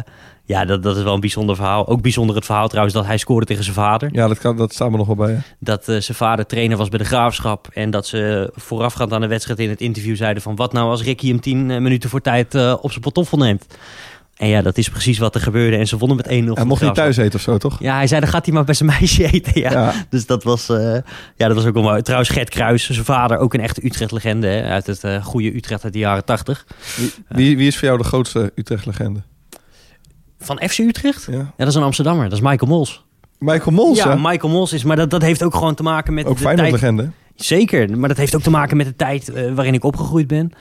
ja, 0.47 0.65
dat, 0.65 0.83
dat 0.83 0.97
is 0.97 1.03
wel 1.03 1.15
een 1.15 1.21
bijzonder 1.21 1.57
verhaal. 1.57 1.89
Ook 1.89 2.03
bijzonder 2.03 2.37
het 2.37 2.45
verhaal 2.45 2.69
trouwens 2.69 2.95
dat 2.95 3.07
hij 3.07 3.19
scoorde 3.19 3.47
tegen 3.47 3.65
zijn 3.65 3.77
vader. 3.77 4.09
Ja, 4.13 4.29
dat, 4.29 4.39
kan, 4.39 4.57
dat 4.57 4.73
staat 4.73 4.91
me 4.91 4.97
nog 4.97 5.07
wel 5.07 5.17
bij. 5.17 5.33
hè. 5.33 5.39
Dat 5.59 5.89
eh, 5.89 6.01
zijn 6.01 6.17
vader 6.17 6.47
trainer 6.47 6.77
was 6.77 6.89
bij 6.89 6.99
de 6.99 7.05
Graafschap. 7.05 7.69
En 7.73 7.91
dat 7.91 8.07
ze 8.07 8.51
voorafgaand 8.55 9.13
aan 9.13 9.21
de 9.21 9.27
wedstrijd 9.27 9.59
in 9.59 9.69
het 9.69 9.81
interview 9.81 10.17
zeiden 10.17 10.43
van... 10.43 10.57
wat 10.57 10.73
nou 10.73 10.91
als 10.91 11.03
Ricky 11.03 11.29
hem 11.29 11.41
tien 11.41 11.71
eh, 11.71 11.81
minuten 11.81 12.11
voor 12.11 12.21
tijd 12.21 12.55
eh, 12.55 12.75
op 12.81 12.91
zijn 12.91 13.03
pantoffel 13.03 13.39
neemt. 13.39 13.67
En 14.35 14.49
ja, 14.49 14.63
dat 14.63 14.79
is 14.79 14.89
precies 14.89 15.19
wat 15.19 15.35
er 15.35 15.41
gebeurde. 15.41 15.77
En 15.77 15.87
ze 15.87 15.99
wonnen 15.99 16.17
met 16.17 16.27
1-0 16.27 16.29
van 16.31 16.55
Hij 16.55 16.65
mocht 16.65 16.83
niet 16.83 16.95
thuis 16.95 17.17
eten 17.17 17.35
of 17.35 17.41
zo, 17.41 17.59
toch? 17.59 17.81
Ja, 17.81 17.95
hij 17.97 18.07
zei 18.07 18.21
dan 18.21 18.31
gaat 18.31 18.45
hij 18.45 18.55
maar 18.55 18.65
bij 18.65 18.75
zijn 18.75 18.89
meisje 18.89 19.25
eten. 19.33 19.61
Ja. 19.61 19.71
Ja. 19.73 19.93
Dus 20.09 20.27
dat 20.27 20.43
was, 20.45 20.67
ja, 20.67 21.03
dat 21.37 21.55
was 21.55 21.65
ook 21.65 21.75
wel 21.75 21.83
mooi. 21.83 22.03
Trouwens, 22.03 22.31
Gert 22.31 22.49
Kruis, 22.51 22.91
zijn 22.91 23.05
vader, 23.05 23.39
ook 23.39 23.55
een 23.55 23.61
echte 23.61 23.85
Utrecht-legende. 23.85 24.63
Uit 24.63 24.87
het 24.87 25.05
goede 25.23 25.57
Utrecht 25.57 25.85
uit 25.85 25.93
de 25.93 25.99
jaren 25.99 26.25
80. 26.25 26.67
Wie, 26.97 27.13
wie, 27.29 27.57
wie 27.57 27.67
is 27.67 27.77
voor 27.79 27.87
jou 27.89 27.99
de 27.99 28.05
grootste 28.05 28.53
Utrecht-legende? 28.55 29.23
Van 30.45 30.61
FC 30.69 30.79
Utrecht? 30.79 31.27
Ja. 31.31 31.37
Ja, 31.37 31.53
dat 31.57 31.69
is 31.69 31.75
een 31.75 31.83
Amsterdammer. 31.83 32.25
Dat 32.25 32.39
is 32.39 32.45
Michael 32.45 32.71
Mols. 32.71 33.05
Michael 33.39 33.77
Mols, 33.77 33.99
ja, 33.99 34.09
hè? 34.09 34.17
Michael 34.17 34.53
Mols 34.53 34.73
is... 34.73 34.85
Maar 34.85 34.97
dat, 34.97 35.11
dat 35.11 35.23
heeft 35.23 35.43
ook 35.43 35.55
gewoon 35.55 35.75
te 35.75 35.83
maken 35.83 36.15
met 36.15 36.27
Ook 36.27 36.37
de 36.37 36.43
tijd... 36.43 36.59
Feyenoord-legende. 36.59 37.11
Zeker, 37.35 37.99
maar 37.99 38.09
dat 38.09 38.19
heeft 38.19 38.35
ook 38.35 38.43
te 38.43 38.51
maken 38.51 38.77
met 38.77 38.87
de 38.87 38.97
tijd 38.97 39.29
eh, 39.29 39.55
waarin 39.55 39.75
ik 39.75 39.85
opgegroeid 39.85 40.27
ben. 40.27 40.53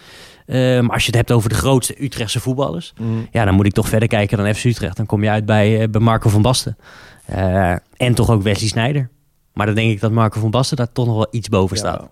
Eh, 0.46 0.80
maar 0.80 0.92
als 0.92 1.02
je 1.02 1.08
het 1.08 1.16
hebt 1.16 1.32
over 1.32 1.50
de 1.50 1.56
grootste 1.56 2.04
Utrechtse 2.04 2.40
voetballers... 2.40 2.94
Mm. 3.00 3.28
ja, 3.32 3.46
dan 3.46 3.54
moet 3.54 3.66
ik 3.66 3.74
toch 3.74 3.90
verder 3.90 4.08
kijken 4.08 4.38
dan 4.38 4.54
FC 4.54 4.64
Utrecht. 4.64 4.98
Dan 4.98 5.06
kom 5.06 5.24
je 5.24 5.30
uit 5.30 5.46
bij, 5.46 5.82
eh, 5.82 5.90
bij 5.90 6.02
Marco 6.02 6.30
van 6.30 6.42
Basten. 6.42 6.78
Eh, 7.26 7.72
en 7.98 8.14
toch 8.14 8.30
ook 8.30 8.42
Wesley 8.42 8.70
Sneijder. 8.70 9.10
Maar 9.54 9.66
dan 9.66 9.76
denk 9.76 9.92
ik 9.92 10.00
dat 10.00 10.12
Marco 10.12 10.40
van 10.40 10.52
Basten 10.52 10.78
daar 10.78 10.92
toch 10.92 11.06
nog 11.06 11.16
wel 11.16 11.28
iets 11.32 11.50
boven 11.50 11.78
staat. 11.78 12.10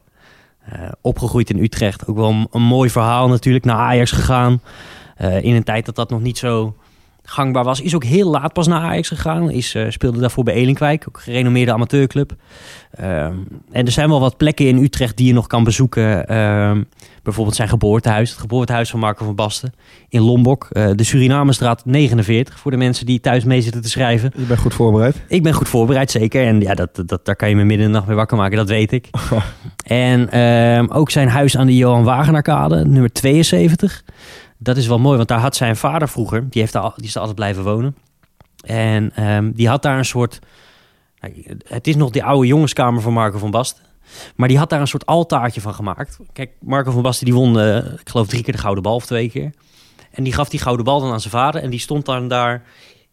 Opgegroeid 1.02 1.50
in 1.50 1.64
Utrecht. 1.64 2.08
Ook 2.08 2.16
wel 2.16 2.30
een, 2.30 2.48
een 2.52 2.62
mooi 2.62 2.90
verhaal 2.90 3.28
natuurlijk. 3.28 3.66
Naar 3.66 3.76
Ajax 3.76 4.12
gegaan. 4.12 4.62
In 5.18 5.56
een 5.56 5.64
tijd 5.64 5.86
dat 5.86 5.96
dat 5.96 6.10
nog 6.10 6.22
niet 6.22 6.38
zo 6.38 6.76
gangbaar 7.24 7.64
was. 7.64 7.82
Is 7.82 7.96
ook 7.96 8.04
heel 8.04 8.30
laat 8.30 8.54
pas 8.54 8.68
naar 8.68 8.82
Ajax 8.82 9.08
gegaan. 9.08 9.52
Is, 9.52 9.76
eh, 9.76 9.86
speelde 9.90 10.20
daarvoor 10.20 10.44
bij 10.44 10.54
Elinkwijk. 10.54 11.06
Ook 11.08 11.16
een 11.16 11.22
gerenommeerde 11.22 11.74
amateurclub. 11.74 12.36
Ehm, 12.92 13.36
en 13.72 13.86
er 13.86 13.92
zijn 13.92 14.10
wel 14.10 14.20
wat 14.20 14.38
plekken 14.38 14.68
in 14.68 14.84
Utrecht 14.84 15.18
die 15.18 15.28
je 15.28 15.34
nog 15.34 15.48
kan 15.48 15.64
bezoeken. 15.64 16.28
Ehm, 16.28 16.84
bijvoorbeeld 17.24 17.56
zijn 17.56 17.70
geboortehuis. 17.70 18.30
Het 18.30 18.40
geboortehuis 18.40 18.90
van 18.90 19.00
Marco 19.00 19.26
van 19.26 19.36
Basten. 19.36 19.74
In 20.10 20.22
Lombok. 20.22 20.68
Eh, 20.72 20.90
de 20.96 21.04
Surinamenstraat 21.04 21.86
49. 21.86 22.60
Voor 22.60 22.72
de 22.72 22.78
mensen 22.78 23.06
die 23.06 23.20
thuis 23.20 23.44
mee 23.44 23.62
zitten 23.62 23.82
te 23.82 23.90
schrijven. 23.90 24.32
Je 24.36 24.46
bent 24.46 24.60
goed 24.60 24.74
voorbereid. 24.74 25.16
Ik 25.28 25.44
ben 25.44 25.54
goed 25.54 25.70
voorbereid, 25.70 26.12
zeker. 26.12 26.46
En 26.46 26.62
ja, 26.62 26.74
dat, 26.74 27.04
dat, 27.06 27.26
daar 27.26 27.36
kan 27.36 27.50
je 27.50 27.56
me 27.56 27.64
midden 27.64 27.86
in 27.86 27.92
de 27.92 27.98
nacht 27.98 28.08
mee 28.08 28.16
wakker 28.16 28.38
maken, 28.38 28.58
dat 28.58 28.70
weet 28.70 28.92
ik. 28.92 29.10
en 29.84 30.30
ehm, 30.30 30.86
ook 30.90 31.10
zijn 31.10 31.28
huis 31.28 31.58
aan 31.58 31.68
de 31.68 31.76
Johan 31.76 32.04
Wagenaarkade, 32.04 32.86
nummer 32.86 33.12
72. 33.12 34.04
Dat 34.64 34.78
is 34.78 34.88
wel 34.88 35.00
mooi, 35.00 35.18
want 35.18 35.30
daar 35.30 35.40
had 35.40 35.56
zijn 35.56 35.76
vader 35.76 36.10
vroeger, 36.10 36.50
die, 36.50 36.62
heeft 36.62 36.74
daar, 36.74 36.92
die 36.96 37.06
is 37.06 37.14
daar 37.14 37.24
altijd 37.24 37.40
blijven 37.40 37.64
wonen. 37.64 37.96
En 38.66 39.12
ehm, 39.16 39.52
die 39.52 39.68
had 39.68 39.82
daar 39.82 39.98
een 39.98 40.06
soort... 40.06 40.40
nou, 41.20 41.58
Het 41.64 41.88
is 41.88 41.96
nog 41.96 42.10
die 42.10 42.24
oude 42.24 42.48
jongenskamer 42.48 43.02
van 43.02 43.14
Marco 43.14 43.38
van 43.38 43.52
Basten. 43.52 43.84
Maar 44.36 44.48
die 44.48 44.58
had 44.58 44.70
daar 44.70 44.82
een 44.82 44.88
soort 44.88 45.06
altaartje 45.06 45.62
van 45.62 45.74
gemaakt. 45.74 46.20
Kijk, 46.34 46.52
Marco 46.60 46.92
van 46.92 47.02
Basten 47.02 47.26
die 47.26 47.36
won, 47.36 47.60
eh, 47.60 47.78
ik 47.78 48.10
geloof 48.10 48.28
drie 48.28 48.44
keer 48.44 48.54
de 48.54 48.60
gouden 48.60 48.84
bal 48.84 48.96
of 48.96 49.06
twee 49.06 49.30
keer. 49.30 49.54
En 50.12 50.24
die 50.24 50.34
gaf 50.34 50.50
die 50.50 50.60
gouden 50.60 50.86
bal 50.86 51.00
dan 51.00 51.12
aan 51.12 51.22
zijn 51.22 51.34
vader. 51.34 51.62
En 51.62 51.70
die 51.70 51.80
stond 51.80 52.06
dan 52.06 52.28
daar 52.28 52.64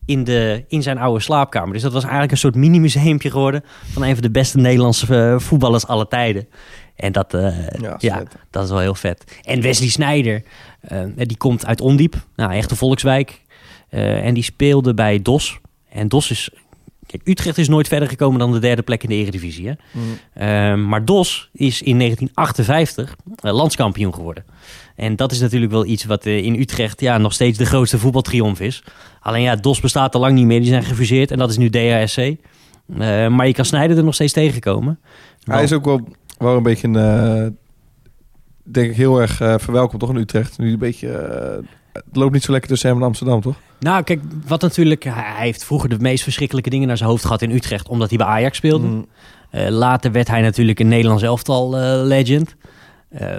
in, 0.04 0.24
de, 0.24 0.64
in 0.68 0.82
zijn 0.82 0.98
oude 0.98 1.20
slaapkamer. 1.20 1.72
Dus 1.72 1.82
dat 1.82 1.92
was 1.92 2.02
eigenlijk 2.02 2.32
een 2.32 2.38
soort 2.38 2.54
mini-museumpje 2.54 3.30
geworden... 3.30 3.64
van 3.92 4.02
een 4.02 4.14
van 4.14 4.22
de 4.22 4.30
beste 4.30 4.58
Nederlandse 4.58 5.16
eh, 5.16 5.38
voetballers 5.38 5.86
aller 5.86 6.08
tijden. 6.08 6.48
En 6.98 7.12
dat, 7.12 7.34
eh, 7.34 7.68
Ja, 7.98 8.22
dat 8.50 8.64
is 8.64 8.70
wel 8.70 8.78
heel 8.78 8.94
vet. 8.94 9.24
En 9.42 9.60
Wesley 9.60 9.88
Sneijder, 9.88 10.42
eh, 10.80 11.04
die 11.16 11.36
komt 11.36 11.66
uit 11.66 11.80
Ondiep. 11.80 12.14
Nou, 12.36 12.52
echte 12.52 12.76
volkswijk. 12.76 13.40
Eh, 13.88 14.24
en 14.24 14.34
die 14.34 14.42
speelde 14.42 14.94
bij 14.94 15.22
DOS. 15.22 15.58
En 15.88 16.08
DOS 16.08 16.30
is... 16.30 16.50
Kijk, 17.06 17.22
Utrecht 17.24 17.58
is 17.58 17.68
nooit 17.68 17.88
verder 17.88 18.08
gekomen 18.08 18.38
dan 18.38 18.52
de 18.52 18.58
derde 18.58 18.82
plek 18.82 19.02
in 19.02 19.08
de 19.08 19.14
Eredivisie. 19.14 19.68
Hè? 19.68 19.74
Eh, 20.32 20.78
maar 20.84 21.04
DOS 21.04 21.50
is 21.52 21.82
in 21.82 21.98
1958 21.98 23.16
eh, 23.36 23.52
landskampioen 23.52 24.14
geworden. 24.14 24.44
En 24.96 25.16
dat 25.16 25.32
is 25.32 25.40
natuurlijk 25.40 25.72
wel 25.72 25.86
iets 25.86 26.04
wat 26.04 26.26
in 26.26 26.54
Utrecht 26.54 27.00
ja, 27.00 27.18
nog 27.18 27.32
steeds 27.32 27.58
de 27.58 27.66
grootste 27.66 27.98
voetbaltriomf 27.98 28.60
is. 28.60 28.84
Alleen 29.20 29.42
ja, 29.42 29.56
DOS 29.56 29.80
bestaat 29.80 30.14
al 30.14 30.20
lang 30.20 30.34
niet 30.34 30.46
meer. 30.46 30.60
Die 30.60 30.68
zijn 30.68 30.82
gefuseerd 30.82 31.30
en 31.30 31.38
dat 31.38 31.50
is 31.50 31.56
nu 31.56 31.70
DHSC. 31.70 32.34
Maar 33.28 33.46
je 33.46 33.54
kan 33.54 33.64
Snijder 33.64 33.96
er 33.96 34.04
nog 34.04 34.14
steeds 34.14 34.32
tegenkomen. 34.32 35.00
Hij 35.44 35.62
is 35.62 35.72
ook 35.72 35.84
wel, 35.84 36.08
wel 36.38 36.56
een 36.56 36.62
beetje, 36.62 36.88
een, 36.88 36.96
eh, 36.96 37.46
denk 38.62 38.90
ik, 38.90 38.96
heel 38.96 39.20
erg 39.20 39.40
eh, 39.40 39.54
verwelkomd 39.58 40.00
toch 40.00 40.10
in 40.10 40.16
Utrecht. 40.16 40.58
Nu 40.58 40.72
een 40.72 40.78
beetje, 40.78 41.08
eh, 41.08 41.64
het 41.92 42.16
loopt 42.16 42.32
niet 42.32 42.42
zo 42.42 42.52
lekker 42.52 42.70
tussen 42.70 42.88
hem 42.88 42.98
en 42.98 43.04
Amsterdam, 43.04 43.40
toch? 43.40 43.60
Nou, 43.80 44.02
kijk, 44.02 44.20
wat 44.46 44.60
natuurlijk... 44.60 45.04
Hij 45.04 45.34
heeft 45.36 45.64
vroeger 45.64 45.88
de 45.88 45.98
meest 45.98 46.22
verschrikkelijke 46.22 46.70
dingen 46.70 46.88
naar 46.88 46.96
zijn 46.96 47.08
hoofd 47.08 47.24
gehad 47.24 47.42
in 47.42 47.50
Utrecht... 47.50 47.88
omdat 47.88 48.08
hij 48.08 48.18
bij 48.18 48.26
Ajax 48.26 48.56
speelde. 48.56 48.86
Mm. 48.86 49.06
Later 49.68 50.12
werd 50.12 50.28
hij 50.28 50.40
natuurlijk 50.40 50.80
een 50.80 50.88
Nederlands 50.88 51.22
elftal 51.22 51.76
legend. 52.04 52.56
Eh, 53.08 53.36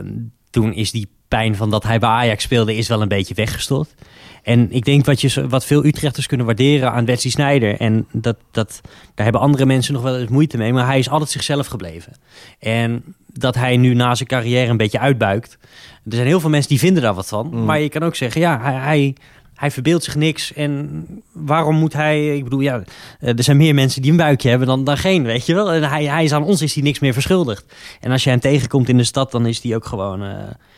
toen 0.49 0.73
is 0.73 0.91
die 0.91 1.09
pijn 1.29 1.55
van 1.55 1.69
dat 1.69 1.83
hij 1.83 1.99
bij 1.99 2.09
Ajax 2.09 2.43
speelde... 2.43 2.75
is 2.75 2.87
wel 2.87 3.01
een 3.01 3.07
beetje 3.07 3.33
weggestort. 3.33 3.95
En 4.43 4.71
ik 4.71 4.85
denk 4.85 5.05
wat, 5.05 5.21
je, 5.21 5.47
wat 5.47 5.65
veel 5.65 5.85
Utrechters 5.85 6.27
kunnen 6.27 6.45
waarderen 6.45 6.91
aan 6.91 7.05
Wesley 7.05 7.31
Sneijder... 7.31 7.79
en 7.79 8.07
dat, 8.11 8.37
dat, 8.51 8.81
daar 9.15 9.23
hebben 9.23 9.41
andere 9.41 9.65
mensen 9.65 9.93
nog 9.93 10.03
wel 10.03 10.17
eens 10.17 10.29
moeite 10.29 10.57
mee... 10.57 10.73
maar 10.73 10.85
hij 10.85 10.99
is 10.99 11.09
altijd 11.09 11.29
zichzelf 11.29 11.67
gebleven. 11.67 12.13
En 12.59 13.03
dat 13.33 13.55
hij 13.55 13.77
nu 13.77 13.93
na 13.93 14.15
zijn 14.15 14.29
carrière 14.29 14.69
een 14.69 14.77
beetje 14.77 14.99
uitbuikt... 14.99 15.57
er 16.05 16.15
zijn 16.15 16.27
heel 16.27 16.39
veel 16.39 16.49
mensen 16.49 16.69
die 16.69 16.79
vinden 16.79 17.03
daar 17.03 17.13
wat 17.13 17.27
van. 17.27 17.49
Mm. 17.51 17.65
Maar 17.65 17.79
je 17.79 17.89
kan 17.89 18.03
ook 18.03 18.15
zeggen, 18.15 18.41
ja, 18.41 18.59
hij... 18.61 18.73
hij 18.73 19.15
hij 19.59 19.71
verbeeldt 19.71 20.03
zich 20.03 20.15
niks. 20.15 20.53
En 20.53 21.05
waarom 21.31 21.75
moet 21.75 21.93
hij... 21.93 22.35
Ik 22.35 22.43
bedoel, 22.43 22.59
ja, 22.59 22.83
eh, 23.19 23.37
er 23.37 23.43
zijn 23.43 23.57
meer 23.57 23.73
mensen 23.73 24.01
die 24.01 24.11
een 24.11 24.17
buikje 24.17 24.49
hebben 24.49 24.67
dan, 24.67 24.83
dan 24.83 24.97
geen, 24.97 25.23
weet 25.23 25.45
je 25.45 25.53
wel. 25.53 25.71
En 25.71 25.83
hij, 25.83 26.03
hij 26.05 26.23
is 26.23 26.31
aan 26.31 26.43
ons 26.43 26.61
is 26.61 26.73
hij 26.73 26.83
niks 26.83 26.99
meer 26.99 27.13
verschuldigd. 27.13 27.65
En 27.99 28.11
als 28.11 28.23
je 28.23 28.29
hem 28.29 28.39
tegenkomt 28.39 28.89
in 28.89 28.97
de 28.97 29.03
stad, 29.03 29.31
dan 29.31 29.45
is 29.45 29.61
hij 29.61 29.75
ook 29.75 29.85
gewoon... 29.85 30.23
eh, 30.23 30.29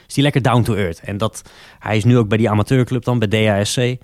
is 0.07 0.15
hij 0.15 0.23
lekker 0.23 0.41
down 0.41 0.61
to 0.61 0.75
earth. 0.75 0.99
En 0.99 1.17
dat, 1.17 1.41
hij 1.79 1.97
is 1.97 2.03
nu 2.03 2.17
ook 2.17 2.27
bij 2.27 2.37
die 2.37 2.49
amateurclub 2.49 3.03
dan, 3.03 3.19
bij 3.19 3.27
DASC. 3.27 3.77
Eh, 3.77 3.97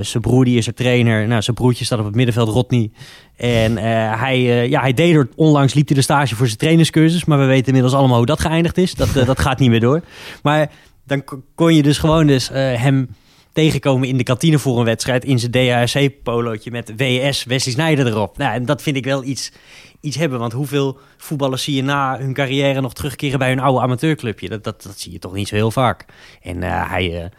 zijn 0.00 0.22
broer 0.22 0.44
die 0.44 0.58
is 0.58 0.66
er 0.66 0.74
trainer. 0.74 1.26
Nou, 1.26 1.42
zijn 1.42 1.56
broertje 1.56 1.84
staat 1.84 1.98
op 1.98 2.04
het 2.04 2.14
middenveld, 2.14 2.48
Rodney. 2.48 2.90
En 3.36 3.76
hij, 4.18 4.68
ja, 4.68 4.80
hij 4.80 4.92
deed 4.92 5.14
er 5.14 5.28
onlangs, 5.34 5.74
liep 5.74 5.86
hij 5.86 5.96
de 5.96 6.02
stage 6.02 6.36
voor 6.36 6.46
zijn 6.46 6.58
trainerscursus. 6.58 7.24
Maar 7.24 7.38
we 7.38 7.44
weten 7.44 7.66
inmiddels 7.66 7.94
allemaal 7.94 8.16
hoe 8.16 8.26
dat 8.26 8.40
geëindigd 8.40 8.78
is. 8.78 8.94
Dat, 8.94 9.08
dat 9.26 9.40
gaat 9.40 9.58
niet 9.58 9.70
meer 9.70 9.80
door. 9.80 10.00
Maar 10.42 10.70
dan 11.04 11.24
kon 11.54 11.74
je 11.74 11.82
dus 11.82 11.98
gewoon 11.98 12.26
dus, 12.26 12.48
hem 12.52 13.08
tegenkomen 13.56 14.08
in 14.08 14.16
de 14.16 14.22
kantine 14.22 14.58
voor 14.58 14.78
een 14.78 14.84
wedstrijd 14.84 15.24
in 15.24 15.38
zijn 15.38 15.50
DHC-polootje 15.50 16.70
met 16.70 16.92
WS 16.96 17.44
Wesley 17.44 17.96
erop. 17.96 18.38
Nou, 18.38 18.54
en 18.54 18.64
dat 18.64 18.82
vind 18.82 18.96
ik 18.96 19.04
wel 19.04 19.24
iets, 19.24 19.52
iets 20.00 20.16
hebben, 20.16 20.38
want 20.38 20.52
hoeveel 20.52 20.98
voetballers 21.16 21.62
zie 21.62 21.74
je 21.74 21.82
na 21.82 22.18
hun 22.18 22.32
carrière 22.32 22.80
nog 22.80 22.94
terugkeren 22.94 23.38
bij 23.38 23.48
hun 23.48 23.60
oude 23.60 23.80
amateurclubje? 23.80 24.48
Dat, 24.48 24.64
dat, 24.64 24.82
dat 24.82 25.00
zie 25.00 25.12
je 25.12 25.18
toch 25.18 25.32
niet 25.32 25.48
zo 25.48 25.54
heel 25.54 25.70
vaak. 25.70 26.04
En 26.42 26.62
eh, 26.62 26.90
hij, 26.90 27.22
eh, 27.22 27.30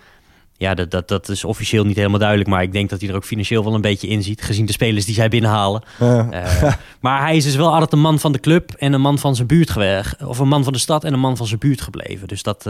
ja, 0.58 0.74
dat, 0.74 0.92
dat, 0.92 1.08
dat 1.08 1.30
is 1.30 1.44
officieel 1.44 1.84
niet 1.84 1.96
helemaal 1.96 2.20
duidelijk, 2.20 2.50
maar 2.50 2.62
ik 2.62 2.72
denk 2.72 2.90
dat 2.90 3.00
hij 3.00 3.10
er 3.10 3.16
ook 3.16 3.26
financieel 3.26 3.64
wel 3.64 3.74
een 3.74 3.82
beetje 3.82 4.08
in 4.08 4.24
ziet, 4.24 4.42
gezien 4.42 4.66
de 4.66 4.72
spelers 4.72 5.06
die 5.06 5.16
zij 5.16 5.30
binnenhalen. 5.30 5.84
Ja. 6.00 6.30
Eh, 6.32 6.74
maar 7.02 7.22
hij 7.22 7.36
is 7.36 7.44
dus 7.44 7.56
wel 7.56 7.74
altijd 7.74 7.94
een 7.94 8.00
man 8.00 8.20
van 8.20 8.32
de 8.32 8.40
club 8.40 8.72
en 8.72 8.94
een 8.94 9.02
man 9.02 9.20
van 9.20 9.36
zijn 9.36 9.48
buurt 9.48 9.70
geweest. 9.70 10.24
Of 10.24 10.40
een 10.40 10.48
man 10.48 10.64
van 10.64 10.74
de 10.74 10.80
stad 10.80 11.04
en 11.04 11.14
een 11.14 11.20
man 11.20 11.38
van 11.38 11.48
zijn 11.48 11.60
buurt 11.60 11.82
gebleven. 11.82 12.28
Dus 12.28 12.44
dat, 12.44 12.64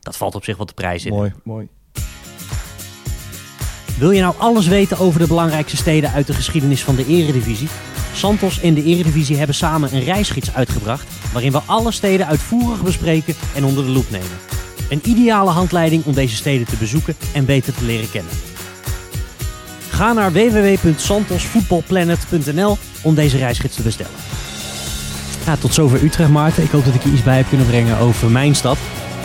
dat 0.00 0.16
valt 0.16 0.34
op 0.34 0.44
zich 0.44 0.56
wel 0.56 0.66
te 0.66 0.74
prijzen. 0.74 1.10
mooi, 1.10 1.32
mooi. 1.44 1.68
Wil 3.98 4.10
je 4.10 4.20
nou 4.20 4.34
alles 4.38 4.66
weten 4.66 4.98
over 4.98 5.20
de 5.20 5.26
belangrijkste 5.26 5.76
steden 5.76 6.12
uit 6.12 6.26
de 6.26 6.32
geschiedenis 6.32 6.84
van 6.84 6.94
de 6.94 7.06
Eredivisie? 7.06 7.68
Santos 8.14 8.60
en 8.60 8.74
de 8.74 8.82
Eredivisie 8.82 9.36
hebben 9.36 9.54
samen 9.54 9.94
een 9.94 10.04
reisgids 10.04 10.54
uitgebracht... 10.54 11.06
waarin 11.32 11.52
we 11.52 11.60
alle 11.66 11.92
steden 11.92 12.26
uitvoerig 12.26 12.82
bespreken 12.82 13.34
en 13.54 13.64
onder 13.64 13.84
de 13.84 13.90
loep 13.90 14.10
nemen. 14.10 14.38
Een 14.88 15.00
ideale 15.04 15.50
handleiding 15.50 16.04
om 16.04 16.14
deze 16.14 16.36
steden 16.36 16.66
te 16.66 16.76
bezoeken 16.76 17.14
en 17.32 17.44
beter 17.44 17.74
te 17.74 17.84
leren 17.84 18.10
kennen. 18.10 18.32
Ga 19.90 20.12
naar 20.12 20.32
www.santosvoetbalplanet.nl 20.32 22.78
om 23.02 23.14
deze 23.14 23.38
reisgids 23.38 23.76
te 23.76 23.82
bestellen. 23.82 24.12
Ja, 25.46 25.56
tot 25.56 25.74
zover 25.74 26.02
Utrecht, 26.02 26.30
Maarten. 26.30 26.62
Ik 26.62 26.70
hoop 26.70 26.84
dat 26.84 26.94
ik 26.94 27.02
je 27.02 27.12
iets 27.12 27.22
bij 27.22 27.36
heb 27.36 27.48
kunnen 27.48 27.66
brengen 27.66 27.98
over 27.98 28.30
mijn 28.30 28.54
stad. 28.54 28.78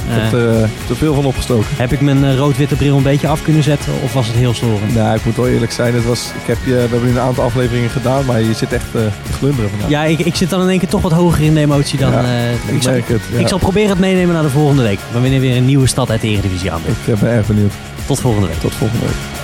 Ik 0.07 0.21
heb 0.21 0.33
er 0.33 0.61
eh, 0.61 0.69
te 0.87 0.95
veel 0.95 1.13
van 1.13 1.25
opgestoken. 1.25 1.67
Heb 1.75 1.91
ik 1.91 2.01
mijn 2.01 2.25
eh, 2.25 2.37
rood-witte 2.37 2.75
bril 2.75 2.97
een 2.97 3.03
beetje 3.03 3.27
af 3.27 3.41
kunnen 3.41 3.63
zetten 3.63 3.93
of 4.03 4.13
was 4.13 4.27
het 4.27 4.35
heel 4.35 4.53
storend? 4.53 4.95
Nou, 4.95 5.15
ik 5.15 5.25
moet 5.25 5.35
wel 5.35 5.47
eerlijk 5.47 5.71
zijn. 5.71 5.93
Het 5.93 6.05
was, 6.05 6.31
ik 6.41 6.47
heb 6.47 6.57
je, 6.65 6.73
we 6.73 6.79
hebben 6.79 7.03
nu 7.03 7.09
een 7.09 7.19
aantal 7.19 7.43
afleveringen 7.43 7.89
gedaan, 7.89 8.25
maar 8.25 8.41
je 8.41 8.53
zit 8.53 8.73
echt 8.73 8.85
eh, 8.95 9.01
te 9.01 9.33
glunderen 9.33 9.69
vandaag. 9.69 9.89
Ja, 9.89 10.03
ik, 10.03 10.19
ik 10.19 10.35
zit 10.35 10.49
dan 10.49 10.61
in 10.61 10.69
één 10.69 10.79
keer 10.79 10.89
toch 10.89 11.01
wat 11.01 11.11
hoger 11.11 11.43
in 11.43 11.53
de 11.53 11.59
emotie 11.59 11.99
dan... 11.99 12.11
Ja, 12.11 12.23
eh, 12.23 12.53
ik 12.53 12.59
ik, 12.75 12.81
zal, 12.81 12.93
het. 12.93 13.05
Ja. 13.31 13.39
ik 13.39 13.47
zal 13.47 13.57
proberen 13.57 13.89
het 13.89 13.99
meenemen 13.99 14.33
naar 14.33 14.43
de 14.43 14.49
volgende 14.49 14.83
week. 14.83 14.99
Wanneer 15.11 15.39
weer 15.39 15.57
een 15.57 15.65
nieuwe 15.65 15.87
stad 15.87 16.09
uit 16.09 16.21
de 16.21 16.27
Eredivisie 16.27 16.71
aan 16.71 16.81
Ik 16.85 17.13
eh, 17.13 17.19
ben 17.19 17.29
erg 17.29 17.47
benieuwd. 17.47 17.73
Tot 18.05 18.19
volgende 18.19 18.47
week. 18.47 18.59
Tot 18.59 18.73
volgende 18.73 19.05
week. 19.05 19.42